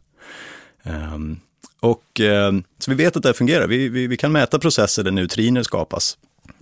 [0.82, 1.40] Ehm,
[1.80, 3.66] och, eh, så vi vet att det fungerar.
[3.66, 6.18] Vi, vi, vi kan mäta processer där neutriner skapas.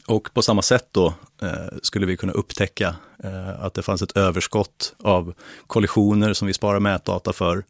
[0.06, 1.48] Och på samma sätt då eh,
[1.82, 5.34] skulle vi kunna upptäcka eh, att det fanns ett överskott av
[5.66, 7.64] kollisioner som vi sparar mätdata för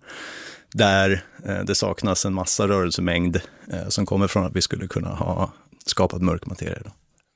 [0.75, 1.23] där
[1.67, 3.41] det saknas en massa rörelsemängd
[3.89, 5.53] som kommer från att vi skulle kunna ha
[5.87, 6.79] skapat mörk materia.
[6.85, 6.91] Då.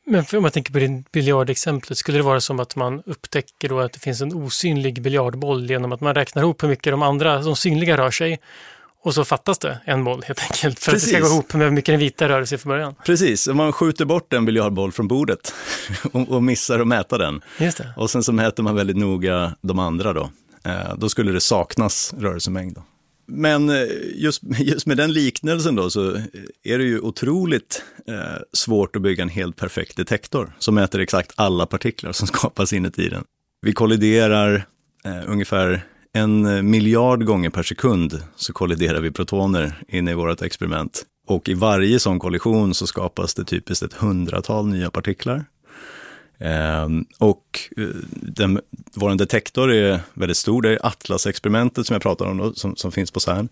[0.06, 3.80] Men om jag tänker på din biljardexemplet, skulle det vara som att man upptäcker då
[3.80, 7.42] att det finns en osynlig biljardboll genom att man räknar ihop hur mycket de andra,
[7.42, 8.40] de synliga rör sig
[9.02, 11.08] och så fattas det en boll helt enkelt för Precis.
[11.08, 12.94] att det ska gå ihop med hur mycket den vita rör sig från början.
[13.04, 15.54] Precis, om man skjuter bort en biljardboll från bordet
[16.12, 17.40] och, missar att mäta den.
[17.96, 20.30] Och sen så mäter man väldigt noga de andra då.
[20.64, 22.74] Eh, då skulle det saknas rörelsemängd.
[22.74, 22.82] Då.
[23.26, 26.16] Men eh, just, just med den liknelsen då så
[26.64, 31.32] är det ju otroligt eh, svårt att bygga en helt perfekt detektor som mäter exakt
[31.34, 33.24] alla partiklar som skapas inuti den.
[33.62, 34.66] Vi kolliderar
[35.04, 41.02] eh, ungefär en miljard gånger per sekund så kolliderar vi protoner inne i vårt experiment.
[41.26, 45.44] Och i varje sån kollision så skapas det typiskt ett hundratal nya partiklar.
[46.40, 48.60] Ehm, och eh, den,
[48.94, 50.62] vår detektor är väldigt stor.
[50.62, 53.48] Det är Atlas-experimentet som jag pratar om, då, som, som finns på CERN.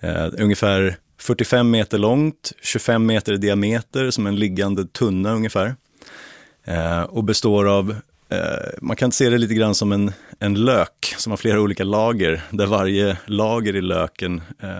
[0.00, 5.74] Ehm, ungefär 45 meter långt, 25 meter i diameter, som en liggande tunna ungefär.
[6.64, 7.96] Ehm, och består av,
[8.30, 11.84] Eh, man kan se det lite grann som en, en lök som har flera olika
[11.84, 14.70] lager, där varje lager i löken eh,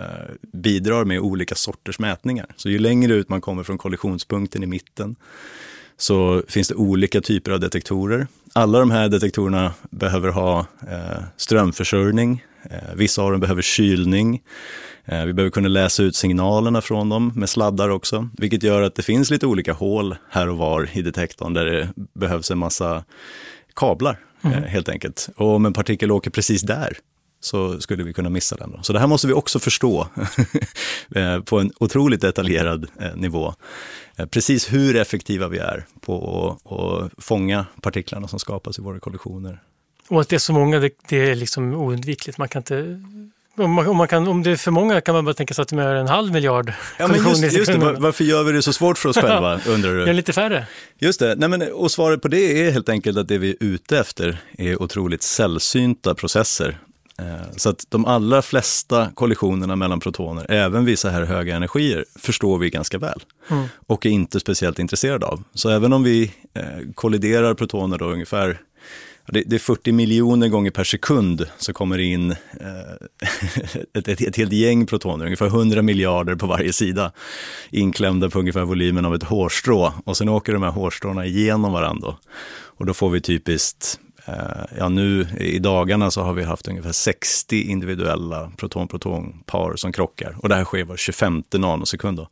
[0.52, 2.46] bidrar med olika sorters mätningar.
[2.56, 5.16] Så ju längre ut man kommer från kollisionspunkten i mitten,
[5.96, 8.26] så finns det olika typer av detektorer.
[8.52, 12.44] Alla de här detektorerna behöver ha eh, strömförsörjning.
[12.70, 14.42] Eh, vissa av dem behöver kylning.
[15.10, 18.94] Eh, vi behöver kunna läsa ut signalerna från dem med sladdar också, vilket gör att
[18.94, 23.04] det finns lite olika hål här och var i detektorn där det behövs en massa
[23.74, 24.62] kablar mm.
[24.62, 25.28] helt enkelt.
[25.36, 26.96] Och om en partikel åker precis där
[27.40, 28.70] så skulle vi kunna missa den.
[28.70, 28.82] Då.
[28.82, 30.08] Så det här måste vi också förstå
[31.14, 33.54] eh, på en otroligt detaljerad nivå.
[34.30, 39.62] Precis hur effektiva vi är på att fånga partiklarna som skapas i våra kollisioner.
[40.08, 42.38] Och att det är så många, det, det är liksom oundvikligt.
[42.38, 43.00] Man kan inte
[43.56, 45.62] Om, man, om, man kan, om det är för många kan man bara tänka sig
[45.62, 48.62] att de är en halv miljard ja, men just, just det, Varför gör vi det
[48.62, 50.06] så svårt för oss själva, undrar du?
[50.06, 50.66] Ja, lite färre.
[50.98, 53.56] Just det, Nej, men, och svaret på det är helt enkelt att det vi är
[53.60, 56.78] ute efter är otroligt sällsynta processer.
[57.20, 62.58] Eh, så att de allra flesta kollisionerna mellan protoner, även vissa här höga energier, förstår
[62.58, 63.66] vi ganska väl mm.
[63.86, 65.42] och är inte speciellt intresserade av.
[65.54, 68.60] Så även om vi eh, kolliderar protoner då ungefär
[69.32, 72.36] det, är 40 miljoner gånger per sekund så kommer det in eh,
[73.98, 77.12] ett, ett, ett helt gäng protoner, ungefär 100 miljarder på varje sida,
[77.70, 79.92] inklämda på ungefär volymen av ett hårstrå.
[80.04, 82.16] Och sen åker de här hårstråna igenom varandra.
[82.80, 84.00] Och då får vi typiskt
[84.78, 90.48] ja, nu i dagarna så har vi haft ungefär 60 individuella proton-proton-par som krockar och
[90.48, 92.18] det här sker var 25 nanosekund.
[92.18, 92.28] Då.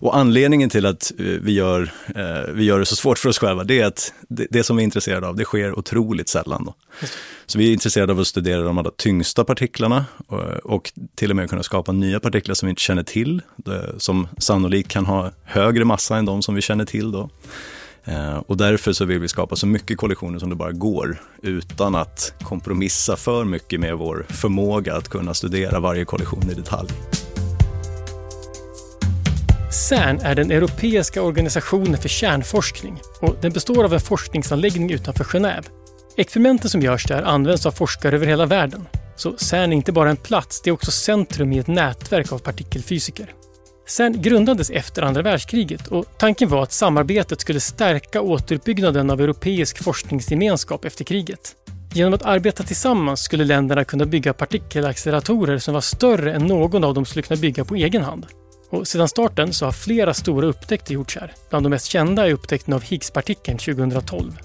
[0.00, 3.38] Och anledningen till att eh, vi gör, eh, vi gör det så svårt för oss
[3.38, 6.64] själva, det är att det, det som vi är intresserade av, det sker otroligt sällan.
[6.64, 6.74] Då.
[7.46, 11.36] Så vi är intresserade av att studera de allra tyngsta partiklarna och, och, till och
[11.36, 13.42] med kunna skapa nya partiklar som vi inte känner till,
[13.96, 17.12] som sannolikt kan ha högre massa än de som vi känner till.
[17.12, 17.30] Då.
[18.04, 21.94] Eh, och därför så vill vi skapa så mycket kollektioner som det bara går utan
[21.94, 26.90] att kompromissa för mycket med vår förmåga att kunna studera varje kollektion i detalj.
[29.72, 35.64] CERN är den europeiska organisationen för kärnforskning och den består av en forskningsanläggning utanför Genève.
[36.16, 38.88] Experimenten som görs där används av forskare över hela världen.
[39.16, 42.38] Så CERN är inte bara en plats, det är också centrum i ett nätverk av
[42.38, 43.34] partikelfysiker.
[43.90, 49.82] Sen grundades efter andra världskriget och tanken var att samarbetet skulle stärka återuppbyggnaden av europeisk
[49.82, 51.54] forskningsgemenskap efter kriget.
[51.94, 56.94] Genom att arbeta tillsammans skulle länderna kunna bygga partikelacceleratorer som var större än någon av
[56.94, 58.26] dem skulle kunna bygga på egen hand.
[58.70, 61.32] Och sedan starten så har flera stora upptäckter gjorts här.
[61.50, 64.38] Bland de mest kända är upptäckten av Higgspartikeln 2012.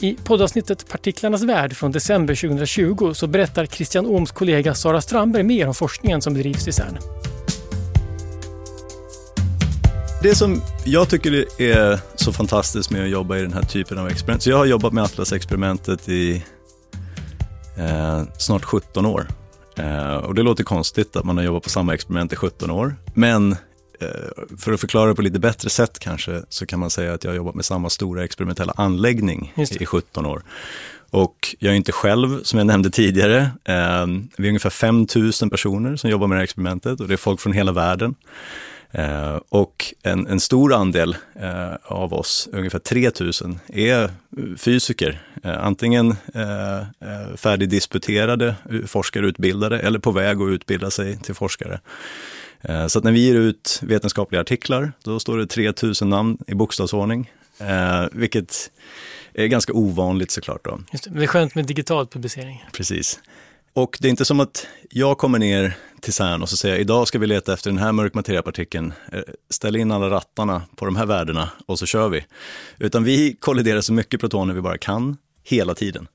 [0.00, 5.68] I poddavsnittet Partiklarnas värld från december 2020 så berättar Christian Ohms kollega Sara Strandberg mer
[5.68, 6.98] om forskningen som bedrivs i CERN.
[10.24, 14.08] Det som jag tycker är så fantastiskt med att jobba i den här typen av
[14.08, 16.44] experiment, så jag har jobbat med Atlas-experimentet i
[17.78, 19.26] eh, snart 17 år.
[19.76, 22.96] Eh, och det låter konstigt att man har jobbat på samma experiment i 17 år,
[23.14, 23.52] men
[24.00, 24.08] eh,
[24.58, 27.30] för att förklara det på lite bättre sätt kanske, så kan man säga att jag
[27.30, 30.42] har jobbat med samma stora experimentella anläggning i 17 år.
[31.10, 33.38] Och jag är inte själv, som jag nämnde tidigare.
[33.64, 34.06] Eh,
[34.36, 35.06] vi är ungefär 5
[35.42, 38.14] 000 personer som jobbar med det här experimentet och det är folk från hela världen.
[38.94, 44.10] Eh, och en, en, stor andel eh, av oss, ungefär 3000, är
[44.56, 45.22] fysiker.
[45.44, 48.54] Eh, antingen eh, eh, färdigdisputerade
[48.86, 51.80] forskare utbildade eller på väg att utbilda sig till forskare.
[52.60, 56.54] Eh, så att när vi ger ut vetenskapliga artiklar, då står det 3000 namn i
[56.54, 57.30] bokstavsordning,
[58.12, 58.70] vilket
[59.34, 60.64] är ganska ovanligt såklart.
[60.64, 60.80] Då.
[60.92, 62.64] Just det, men det är skönt med digital publicering.
[62.72, 63.20] Precis.
[63.74, 67.08] Och det är inte som att jag kommer ner till CERN och så säger idag
[67.08, 68.92] ska vi leta efter den här mörkmateriapartikeln.
[69.12, 72.24] Eh, ställ in alla rattarna på de här värdena och så kör vi.
[72.78, 76.08] Utan vi kolliderar så mycket protoner vi bara kan hela tiden.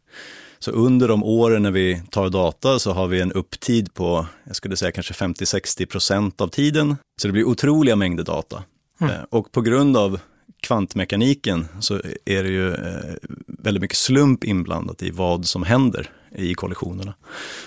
[0.59, 4.55] Så under de åren när vi tar data så har vi en upptid på, jag
[4.55, 6.95] skulle säga kanske 50-60 procent av tiden.
[7.21, 8.63] Så det blir otroliga mängder data.
[9.01, 9.13] Mm.
[9.13, 10.19] Eh, och på grund av
[10.61, 13.15] kvantmekaniken så är det ju eh,
[13.47, 17.13] väldigt mycket slump inblandat i vad som händer i kollisionerna.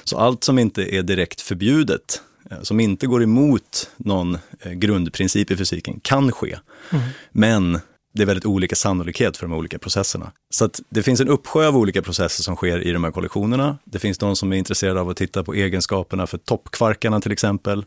[0.05, 2.21] Så allt som inte är direkt förbjudet,
[2.51, 6.59] eh, som inte går emot någon eh, grundprincip i fysiken, kan ske.
[6.91, 7.05] Mm.
[7.33, 7.81] Men
[8.15, 10.33] det är väldigt olika sannolikhet för de olika processerna.
[10.55, 13.79] Så det finns en uppsjö av olika processer som sker i de här kollektionerna.
[13.85, 17.85] Det finns de som är intresserade av att titta på egenskaperna för toppkvarkarna till exempel.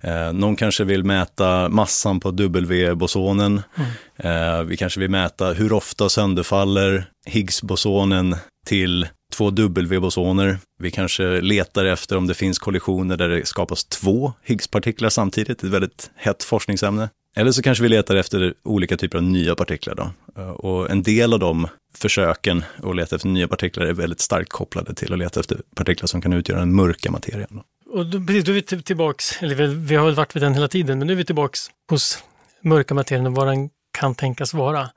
[0.00, 3.62] Eh, någon kanske vill mäta massan på W-bosonen.
[3.74, 3.90] Mm.
[4.16, 8.36] Eh, vi kanske vill mäta hur ofta sönderfaller Higgs-bosonen
[8.66, 10.58] till två W-bosoner.
[10.78, 15.70] Vi kanske letar efter om det finns kollisioner där det skapas två Higgspartiklar samtidigt, ett
[15.70, 17.08] väldigt hett forskningsämne.
[17.36, 19.94] Eller så kanske vi letar efter olika typer av nya partiklar.
[19.94, 20.10] Då.
[20.42, 24.50] Eh, och en del av de försöken att leta efter nya partiklar är väldigt starkt
[24.50, 27.48] kopplade till att leta efter partiklar som kan utgöra den mörka materian.
[27.50, 27.62] Då.
[27.98, 30.68] Och då, precis, då är vi tillbaks, eller vi har väl varit vid den hela
[30.68, 32.18] tiden, men nu är vi tillbaks hos
[32.62, 34.90] mörka materian och vad den kan tänkas vara.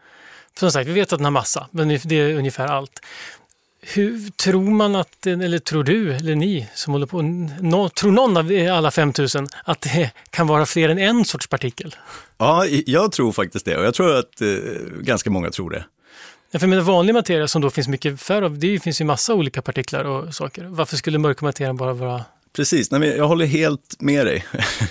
[0.59, 2.99] Som sagt, vi vet att den har massa, men det är ungefär allt.
[3.81, 8.37] Hur tror man att, eller tror du, eller ni som håller på, no, tror någon
[8.37, 11.95] av alla 5000 att det kan vara fler än en sorts partikel?
[12.37, 14.47] Ja, jag tror faktiskt det och jag tror att eh,
[15.01, 15.85] ganska många tror det.
[16.51, 19.33] Ja, för med vanlig materia som då finns mycket färre av, det finns ju massa
[19.33, 20.65] olika partiklar och saker.
[20.65, 22.23] Varför skulle mörka materian bara vara
[22.53, 24.45] Precis, Nej, jag håller helt med dig.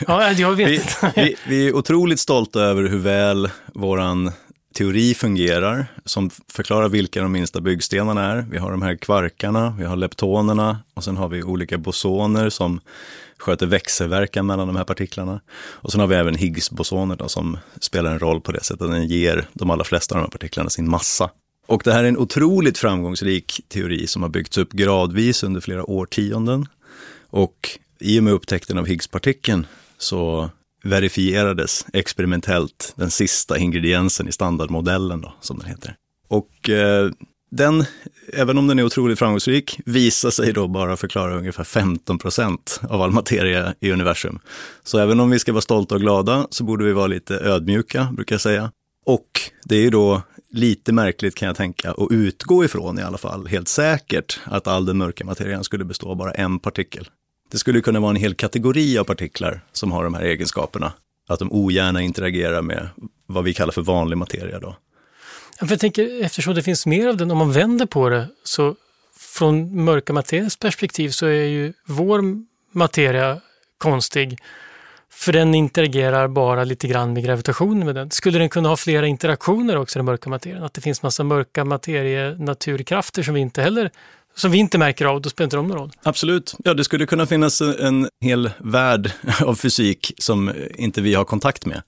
[0.07, 0.97] Ja, jag vet.
[1.17, 4.33] vi, vi, vi är otroligt stolta över hur väl våran
[4.75, 8.47] teori fungerar, som förklarar vilka de minsta byggstenarna är.
[8.51, 12.81] Vi har de här kvarkarna, vi har leptonerna och sen har vi olika bosoner som
[13.39, 15.41] sköter växelverkan mellan de här partiklarna.
[15.57, 18.91] Och sen har vi även Higgs-bosoner då, som spelar en roll på det sättet att
[18.91, 21.31] den ger de allra flesta av de här partiklarna sin massa.
[21.67, 25.91] Och det här är en otroligt framgångsrik teori som har byggts upp gradvis under flera
[25.91, 26.67] årtionden.
[27.31, 29.67] Och i och med upptäckten av Higgspartikeln
[29.99, 30.51] så
[30.83, 35.97] verifierades experimentellt den sista ingrediensen i standardmodellen, då, som den heter.
[36.29, 37.11] Och eh,
[37.51, 37.85] den,
[38.33, 43.03] även om den är otroligt framgångsrik, visar sig då bara förklara ungefär 15 procent av
[43.03, 44.39] all materia i universum.
[44.83, 48.09] Så även om vi ska vara stolta och glada så borde vi vara lite ödmjuka,
[48.13, 48.73] brukar jag säga.
[49.07, 53.19] Och det är ju då lite märkligt kan jag tänka, och utgå ifrån i alla
[53.19, 57.09] fall, helt säkert, att all den mörka materian skulle bestå av bara en partikel.
[57.51, 60.93] Det skulle kunna vara en hel kategori av partiklar som har de här egenskaperna.
[61.29, 62.89] Att de ogärna interagerar med
[63.27, 64.59] vad vi kallar för vanlig materia.
[64.59, 64.77] Då.
[65.59, 68.77] För jag tänker, eftersom det finns mer av den, om man vänder på det, så
[69.19, 72.23] från mörka materiens perspektiv så är ju vår
[72.73, 73.41] materia
[73.79, 74.39] konstig.
[75.11, 78.11] För den interagerar bara lite grann med gravitationen med den.
[78.11, 80.63] Skulle den kunna ha flera interaktioner också, den mörka materien?
[80.63, 83.91] Att det finns massa mörka materie-naturkrafter som vi inte heller
[84.41, 85.91] som vi inte märker av, då spelar inte de någon roll.
[86.03, 86.55] Absolut.
[86.65, 91.67] Ja, det skulle kunna finnas en hel värld av fysik som inte vi har kontakt
[91.67, 91.83] med.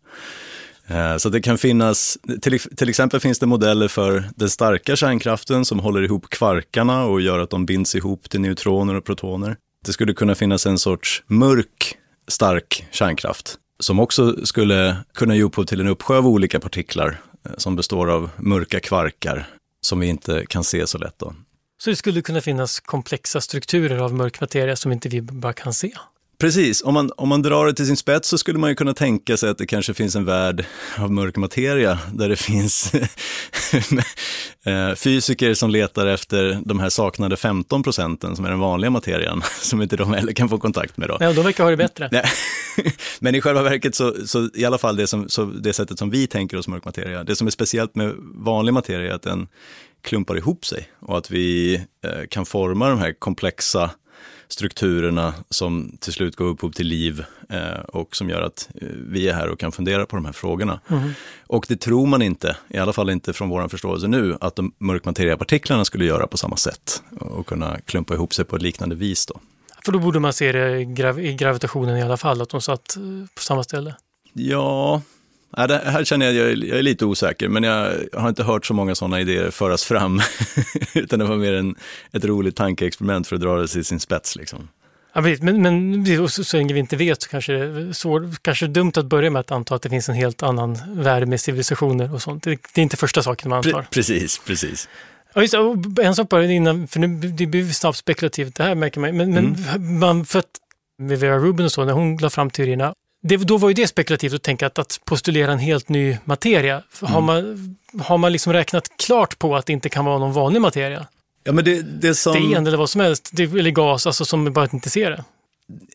[0.87, 5.65] Eh, så det kan finnas, till, till, exempel finns det modeller för den starka kärnkraften
[5.65, 9.57] som håller ihop kvarkarna och gör att de binds ihop till neutroner och protoner.
[9.87, 11.97] Det skulle kunna finnas en sorts mörk
[12.29, 17.53] stark kärnkraft som också skulle kunna ge upphov till en uppsjö av olika partiklar eh,
[17.57, 19.47] som består av mörka kvarkar
[19.81, 21.19] som vi inte kan se så lätt.
[21.19, 21.35] Då.
[21.85, 25.75] Så det skulle kunna finnas komplexa strukturer av mörk materia som inte vi bara kan
[25.75, 25.93] se?
[26.39, 28.95] Precis, om man, om man drar det till sin spets så skulle man ju kunna
[28.95, 30.65] tänka sig att det kanske finns en värld
[30.99, 32.95] av mörk materia där det finns
[34.65, 39.43] eh, fysiker som letar efter de här saknade 15 procenten som är den vanliga materian,
[39.61, 41.09] som inte de heller kan få kontakt med.
[41.09, 41.17] Då.
[41.21, 42.11] Nej, de verkar ha det bättre.
[43.21, 46.11] Men i själva verket så, så i alla fall det, som, så det sättet som
[46.11, 49.49] vi tänker oss mörk materia, det som är speciellt med vanlig materia är att den
[50.03, 51.75] klumpar ihop sig och att vi
[52.05, 53.91] eh, kan forma de här komplexa
[54.49, 59.29] strukturerna som till slut går upphov till liv eh, och som gör att eh, vi
[59.29, 60.81] är här och kan fundera på de här frågorna.
[60.89, 61.11] Mm.
[61.47, 64.73] Och det tror man inte, i alla fall inte från vår förståelse nu, att de
[64.79, 69.27] mörkmateriepartiklarna skulle göra på samma sätt och kunna klumpa ihop sig på ett liknande vis.
[69.27, 69.41] Då.
[69.85, 72.61] För då borde man se det i, grav i gravitationen i alla fall, att de
[72.61, 72.97] satt
[73.35, 73.95] på samma ställe?
[74.33, 75.03] Ja,
[75.57, 78.43] Ja, det här känner jag, jag är, jag är lite osäker, men jag har inte
[78.43, 80.21] hört så många sådana idéer föras fram.
[80.95, 81.75] Utan det var mer en,
[82.13, 84.37] ett roligt tankeexperiment för att dra det till sin spets.
[84.37, 84.69] Liksom.
[85.15, 88.67] Ja, men, men så, så länge vi inte vet så kanske det är svår, kanske
[88.67, 92.15] dumt att börja med att anta att det finns en helt annan värld med civilisationer
[92.15, 92.43] och sånt.
[92.43, 93.87] Det, det är inte första saken man antar.
[93.91, 94.89] Precis, precis.
[95.35, 95.55] Ja, just,
[96.03, 99.17] en sak bara innan, för nu det blir snabbt spekulativt, det här märker man.
[99.17, 99.53] Men, mm.
[99.53, 100.51] men man, för att
[100.99, 103.87] med Vera Rubin och så, när hon la fram teorierna, det, då var ju det
[103.87, 106.73] spekulativt att tänka att, att postulera en helt ny materia.
[106.73, 107.13] Mm.
[107.13, 110.61] Har, man, har man liksom räknat klart på att det inte kan vara någon vanlig
[110.61, 111.07] materia?
[111.45, 112.33] Ja, men det, det som...
[112.33, 115.25] Sten eller vad som helst, det, eller gas, alltså som bara inte ser det.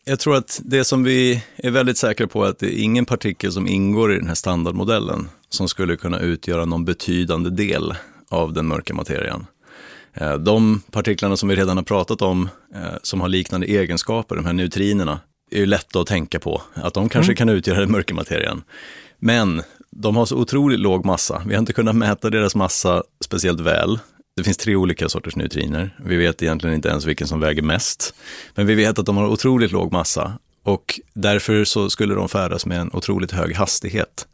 [0.04, 3.04] Jag tror att det som vi är väldigt säkra på är att det är ingen
[3.04, 7.94] partikel som ingår i den här standardmodellen som skulle kunna utgöra någon betydande del
[8.30, 9.46] av den mörka materian.
[10.14, 14.46] Eh, de partiklarna som vi redan har pratat om, eh, som har liknande egenskaper, de
[14.46, 15.20] här neutrinerna,
[15.50, 17.36] är ju lätta att tänka på, att de kanske mm.
[17.36, 18.62] kan utgöra den mörka materian.
[19.18, 21.42] Men de har så otroligt låg massa.
[21.46, 23.98] Vi har inte kunnat mäta deras massa speciellt väl.
[24.36, 25.96] Det finns tre olika sorters neutriner.
[26.04, 28.14] Vi vet egentligen inte ens vilken som väger mest.
[28.54, 32.66] Men vi vet att de har otroligt låg massa och därför så skulle de färdas
[32.66, 34.28] med en otroligt hög hastighet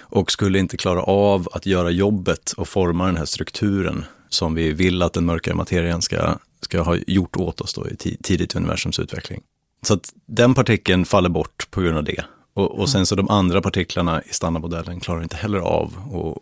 [0.00, 4.72] och skulle inte klara av att göra jobbet och forma den här strukturen som vi
[4.72, 8.98] vill att den mörka materian ska, ska ha gjort åt oss då i tidigt universums
[8.98, 9.42] utveckling.
[9.86, 12.24] Så att den partikeln faller bort på grund av det.
[12.54, 15.94] Och, och sen så de andra partiklarna i standardmodellen klarar inte heller av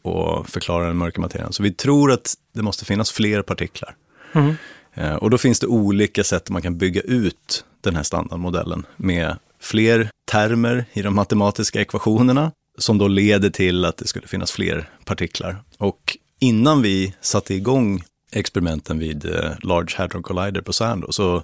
[0.05, 1.53] att förklara den mörka materian.
[1.53, 3.95] Så vi tror att det måste finnas fler partiklar.
[4.33, 4.55] Mm.
[4.95, 9.37] Eh, och då finns det olika sätt man kan bygga ut den här standardmodellen med
[9.61, 14.91] fler termer i de matematiska ekvationerna som då leder till att det skulle finnas fler
[15.05, 15.63] partiklar.
[15.79, 18.05] Och innan vi satte igång
[18.35, 21.43] experimenten vid eh, Large Hadron Collider på CERN så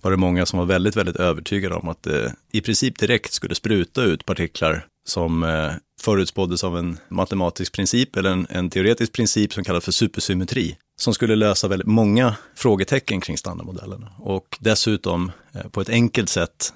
[0.00, 3.54] var det många som var väldigt, väldigt övertygade om att det i princip direkt skulle
[3.54, 9.52] spruta ut partiklar som eh, förutspåddes av en matematisk princip eller en, en teoretisk princip
[9.52, 14.12] som kallas för supersymmetri som skulle lösa väldigt många frågetecken kring standardmodellerna.
[14.18, 15.32] Och dessutom
[15.70, 16.74] på ett enkelt sätt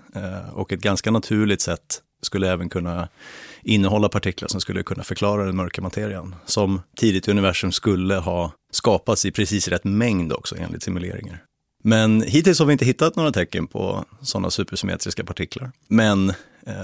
[0.53, 3.09] och ett ganska naturligt sätt skulle även kunna
[3.67, 8.53] innehålla partiklar som skulle kunna förklara den mörka materian, som tidigt i universum skulle ha
[8.73, 11.43] skapats i precis rätt mängd också enligt simuleringar.
[11.85, 15.73] Men hittills har vi inte hittat några tecken på sådana supersymmetriska partiklar.
[15.89, 16.29] Men
[16.67, 16.75] eh,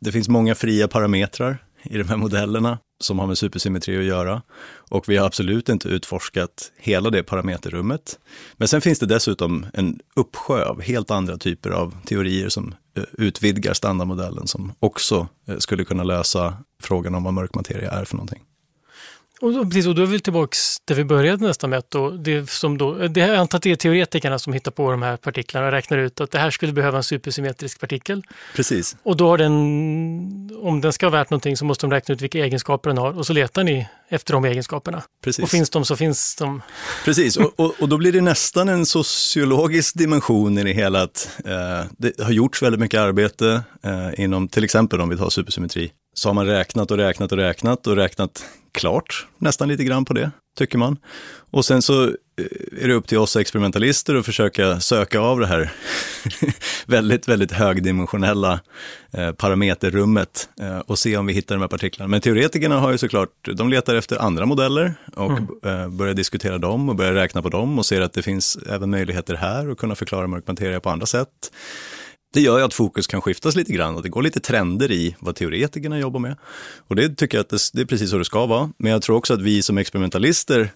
[0.00, 4.42] det finns många fria parametrar i de här modellerna som har med supersymmetri att göra.
[4.90, 8.18] Och vi har absolut inte utforskat hela det parameterrummet.
[8.56, 13.04] Men sen finns det dessutom en uppsjö av helt andra typer av teorier som eh,
[13.12, 18.16] utvidgar standardmodellen som också eh, skulle kunna lösa frågan om vad mörk materia är för
[18.16, 18.42] någonting.
[19.40, 22.10] Och då, precis, och då är vi tillbaka där vi började nästan med att då,
[22.10, 25.16] det som då, det, jag antar att det är teoretikerna som hittar på de här
[25.16, 28.22] partiklarna och räknar ut att det här skulle behöva en supersymmetrisk partikel.
[28.54, 28.96] Precis.
[29.02, 29.50] Och då har den,
[30.62, 33.18] om den ska ha värt någonting så måste de räkna ut vilka egenskaper den har
[33.18, 35.02] och så letar ni efter de egenskaperna.
[35.24, 35.42] Precis.
[35.42, 36.62] Och finns de så finns de.
[37.04, 41.02] Precis, och, och, och då blir det nästan en sociologisk dimension i det hela.
[41.02, 45.30] Att, eh, det har gjorts väldigt mycket arbete eh, inom till exempel om vi tar
[45.30, 50.04] supersymmetri så har man räknat och räknat och räknat och räknat klart nästan lite grann
[50.04, 50.96] på det, tycker man.
[51.50, 52.14] Och sen så eh,
[52.82, 55.72] är det upp till oss experimentalister att försöka söka av det här
[56.86, 58.60] väldigt, väldigt högdimensionella
[59.12, 62.08] eh, parameterrummet eh, och se om vi hittar de här partiklarna.
[62.08, 65.96] Men teoretikerna har ju såklart, de letar efter andra modeller och mm.
[65.96, 69.34] börjar diskutera dem och börjar räkna på dem och ser att det finns även möjligheter
[69.34, 71.50] här att kunna förklara mörk materia på andra sätt.
[72.32, 75.16] Det gör ju att fokus kan skiftas lite grann och det går lite trender i
[75.18, 76.36] vad teoretikerna jobbar med.
[76.88, 78.72] Och det tycker jag att det, det är precis så det ska vara.
[78.76, 80.70] Men jag tror också att vi som experimentalister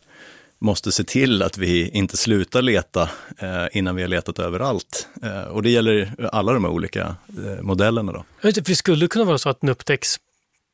[0.58, 3.02] måste se till att vi inte slutar leta
[3.38, 5.08] eh, innan vi har letat överallt.
[5.22, 8.12] Eh, och det gäller alla de här olika eh, modellerna.
[8.12, 8.24] Då.
[8.48, 10.16] Inte, för det skulle kunna vara så att den upptäcks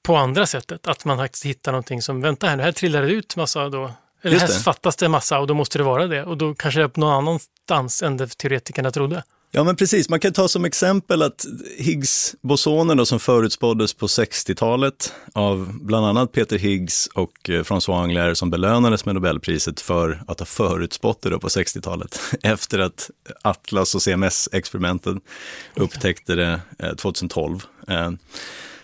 [0.03, 3.37] på andra sättet, att man faktiskt hittar någonting som, vänta här, här trillar det ut
[3.37, 6.24] massa då, eller här fattas det massa och då måste det vara det.
[6.24, 9.22] Och då kanske det är på någon annanstans än det teoretikerna trodde.
[9.53, 10.09] Ja, men precis.
[10.09, 11.46] Man kan ta som exempel att
[11.78, 18.51] Higgs-bosonen som förutspåddes på 60-talet av bland annat Peter Higgs och eh, François Englert som
[18.51, 23.11] belönades med Nobelpriset för att ha förutspått det på 60-talet efter att
[23.42, 25.20] Atlas och CMS-experimenten
[25.76, 27.64] upptäckte det eh, 2012.
[27.88, 28.11] Eh,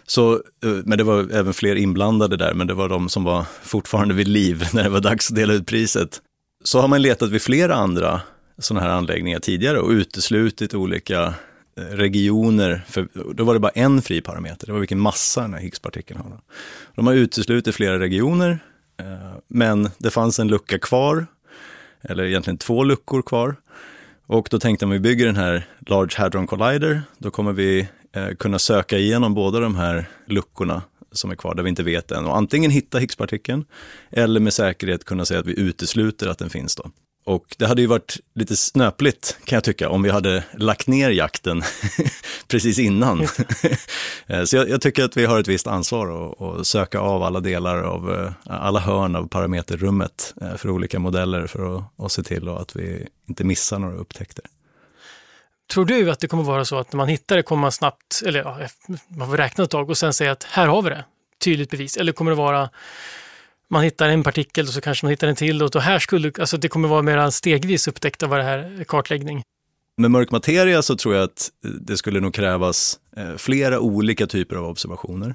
[0.07, 4.15] så, men det var även fler inblandade där, men det var de som var fortfarande
[4.15, 6.21] vid liv när det var dags att dela ut priset.
[6.65, 8.21] Så har man letat vid flera andra
[8.59, 11.35] sådana här anläggningar tidigare och uteslutit olika
[11.77, 15.55] eh, regioner, för då var det bara en fri parameter, det var vilken massa den
[15.55, 16.41] här Higgspartikeln har.
[16.95, 18.59] De har uteslutit flera regioner,
[19.01, 19.07] eh,
[19.49, 21.27] men det fanns en lucka kvar,
[22.03, 23.57] eller egentligen två luckor kvar.
[24.27, 28.29] Och då tänkte man, vi bygger den här Large Hadron Collider, då kommer vi eh,
[28.39, 30.83] kunna söka igenom båda de här luckorna
[31.13, 32.27] som är kvar, där vi inte vet än.
[32.27, 33.65] Och antingen hitta Higgspartikeln,
[34.11, 36.91] eller med säkerhet kunna säga att vi utesluter att den finns då.
[37.27, 41.11] Och det hade ju varit lite snöpligt kan jag tycka om vi hade lagt ner
[41.11, 41.63] jakten
[42.49, 43.27] precis innan.
[44.29, 47.41] Eh, så jag, jag, tycker att vi har ett visst ansvar att söka av alla
[47.41, 52.23] delar av eh, alla hörn av parameterrummet eh, för olika modeller för att, att se
[52.23, 54.45] till att vi inte missar några upptäckter.
[55.73, 58.23] Tror du att det kommer vara så att när man hittar det kommer man snabbt,
[58.27, 58.59] eller ja,
[59.09, 61.05] man får räkna ett tag och sen säga att här har vi det,
[61.45, 61.97] tydligt bevis.
[61.97, 62.71] Eller kommer det vara
[63.71, 66.33] man hittar en partikel och så kanske man hittar en till och då här skulle,
[66.39, 69.43] alltså det kommer vara mer stegvis upptäckt av det här kartläggning.
[69.99, 74.57] Med mörk materia så tror jag att det skulle nog krävas eh, flera olika typer
[74.57, 75.35] av observationer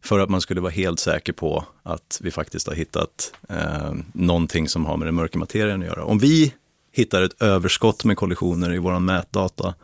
[0.00, 4.68] för att man skulle vara helt säker på att vi faktiskt har hittat eh, någonting
[4.68, 6.04] som har med den mörka materien att göra.
[6.04, 6.54] Om vi
[6.92, 9.74] hittar ett överskott med kollisioner i vår mätdata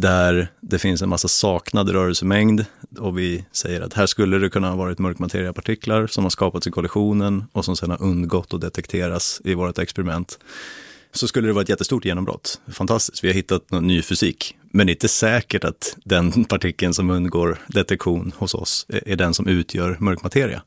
[0.00, 2.64] där det finns en massa saknad rörelsemängd
[2.98, 6.70] och vi säger att här skulle det kunna ha varit mörkmateriapartiklar som har skapats i
[6.70, 10.38] kollisionen och som sedan har undgått att detekteras i vårt experiment.
[11.12, 12.60] Så skulle det vara ett jättestort genombrott.
[12.72, 14.56] Fantastiskt, vi har hittat någon ny fysik.
[14.72, 19.34] Men det är inte säkert att den partikeln som undgår detektion hos oss är den
[19.34, 20.62] som utgör mörkmateria.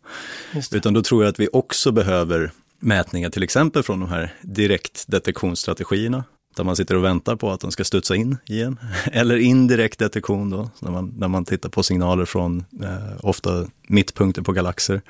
[0.71, 6.23] Utan då tror jag att vi också behöver mätningar till exempel från de här direktdetektionsstrategierna
[6.55, 8.79] där man sitter och väntar på att den ska studsa in igen.
[9.11, 14.41] Eller indirekt detektion då, när man, när man tittar på signaler från eh, ofta mittpunkter
[14.41, 15.01] på galaxer.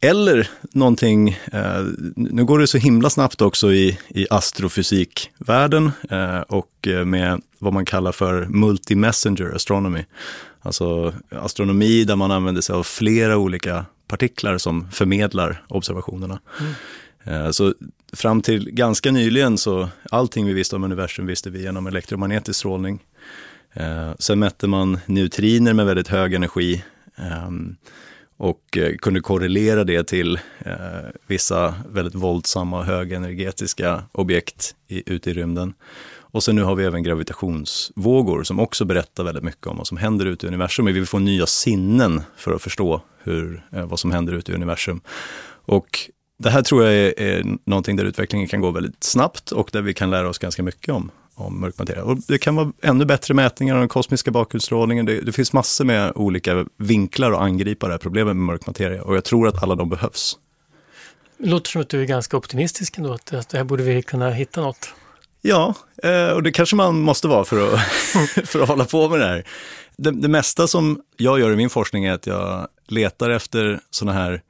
[0.00, 1.84] Eller någonting, eh,
[2.16, 7.72] nu går det så himla snabbt också i, i astrofysikvärlden eh, och eh, med vad
[7.72, 10.04] man kallar för multi-messenger astronomy.
[10.62, 16.40] Alltså astronomi där man använder sig av flera olika partiklar som förmedlar observationerna.
[16.60, 16.72] Mm.
[17.24, 17.74] Eh, så
[18.12, 23.02] fram till ganska nyligen så allting vi visste om universum visste vi genom elektromagnetisk strålning.
[23.72, 26.84] Eh, sen mätte man neutriner med väldigt hög energi.
[27.16, 27.76] Ehm,
[28.36, 30.38] och eh, kunde korrelera det till
[31.26, 35.74] vissa väldigt våldsamma och högenergetiska objekt i, ute i rymden.
[36.32, 39.96] Och sen nu har vi även gravitationsvågor som också berättar väldigt mycket om vad som
[39.96, 40.86] händer ute i universum.
[40.86, 45.00] Vi vill få nya sinnen för att förstå hur, vad som händer ute i universum.
[45.64, 46.10] Och
[46.42, 49.82] det här tror jag är, är någonting där utvecklingen kan gå väldigt snabbt och där
[49.82, 52.04] vi kan lära oss ganska mycket om, om mörk materia.
[52.04, 55.06] Och det kan vara ännu bättre mätningar av den kosmiska bakgrundsstrålningen.
[55.06, 59.02] Det, det, finns massor med olika vinklar att angripa det här problemet med mörk materia
[59.02, 60.38] och jag tror att alla de behövs.
[61.38, 64.30] Det låter som att du är ganska optimistisk ändå, att, att här borde vi kunna
[64.30, 64.94] hitta något.
[65.42, 67.80] Ja, eh, och det kanske man måste vara för att,
[68.48, 69.44] för att hålla på med det här.
[69.96, 74.18] Det, det mesta som jag gör i min forskning är att jag letar efter sådana
[74.18, 74.42] här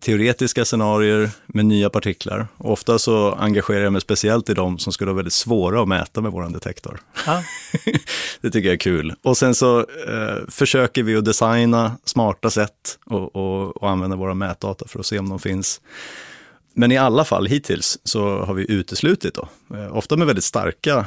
[0.00, 2.46] teoretiska scenarier med nya partiklar.
[2.56, 5.88] Och ofta så engagerar jag mig speciellt i de som skulle vara väldigt svåra att
[5.88, 7.00] mäta med vår detektor.
[7.26, 7.42] Ja.
[8.40, 9.14] det tycker jag är kul.
[9.22, 14.34] Och sen så eh, försöker vi att designa smarta sätt och, och, och, använda våra
[14.34, 15.80] mätdata för att se om de finns.
[16.74, 21.06] Men i alla fall hittills så har vi uteslutit då, eh, ofta med väldigt starka,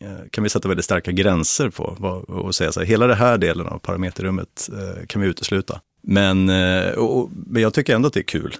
[0.00, 1.84] eh, kan vi sätta väldigt starka gränser på
[2.28, 5.80] och säga så här, hela den här delen av parameterrummet eh, kan vi utesluta.
[6.02, 8.56] Men, eh, och, men jag tycker ändå att det är kul.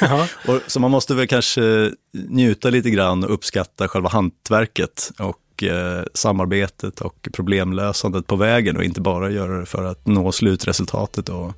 [0.46, 6.04] och, så man måste väl kanske njuta lite grann och uppskatta själva hantverket och eh,
[6.14, 11.52] samarbetet och problemlösandet på vägen och inte bara göra det för att nå slutresultatet och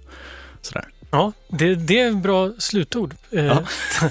[0.61, 0.89] sådär.
[1.11, 3.15] Ja, det, det är bra slutord.
[3.31, 3.63] Eh, ja.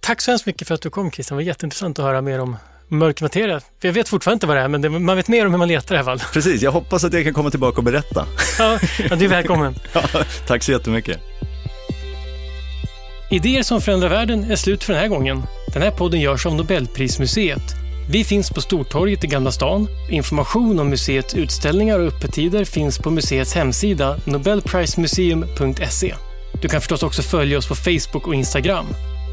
[0.00, 2.40] Tack så hemskt mycket för att du kom Christian, det var jätteintressant att höra mer
[2.40, 2.56] om
[2.88, 3.60] mörk materia.
[3.60, 5.58] För jag vet fortfarande inte vad det är, men det, man vet mer om hur
[5.58, 6.28] man letar i alla fall.
[6.32, 8.26] Precis, jag hoppas att jag kan komma tillbaka och berätta.
[8.58, 8.78] ja,
[9.10, 9.74] ja, du är välkommen.
[9.92, 10.02] ja,
[10.46, 11.20] tack så jättemycket.
[13.30, 15.42] Idéer som förändrar världen är slut för den här gången.
[15.72, 17.62] Den här podden görs av Nobelprismuseet.
[18.10, 19.88] Vi finns på Stortorget i Gamla stan.
[20.10, 26.14] Information om museets utställningar och öppettider finns på museets hemsida nobelprismuseum.se.
[26.62, 28.86] Du kan förstås också följa oss på Facebook och Instagram.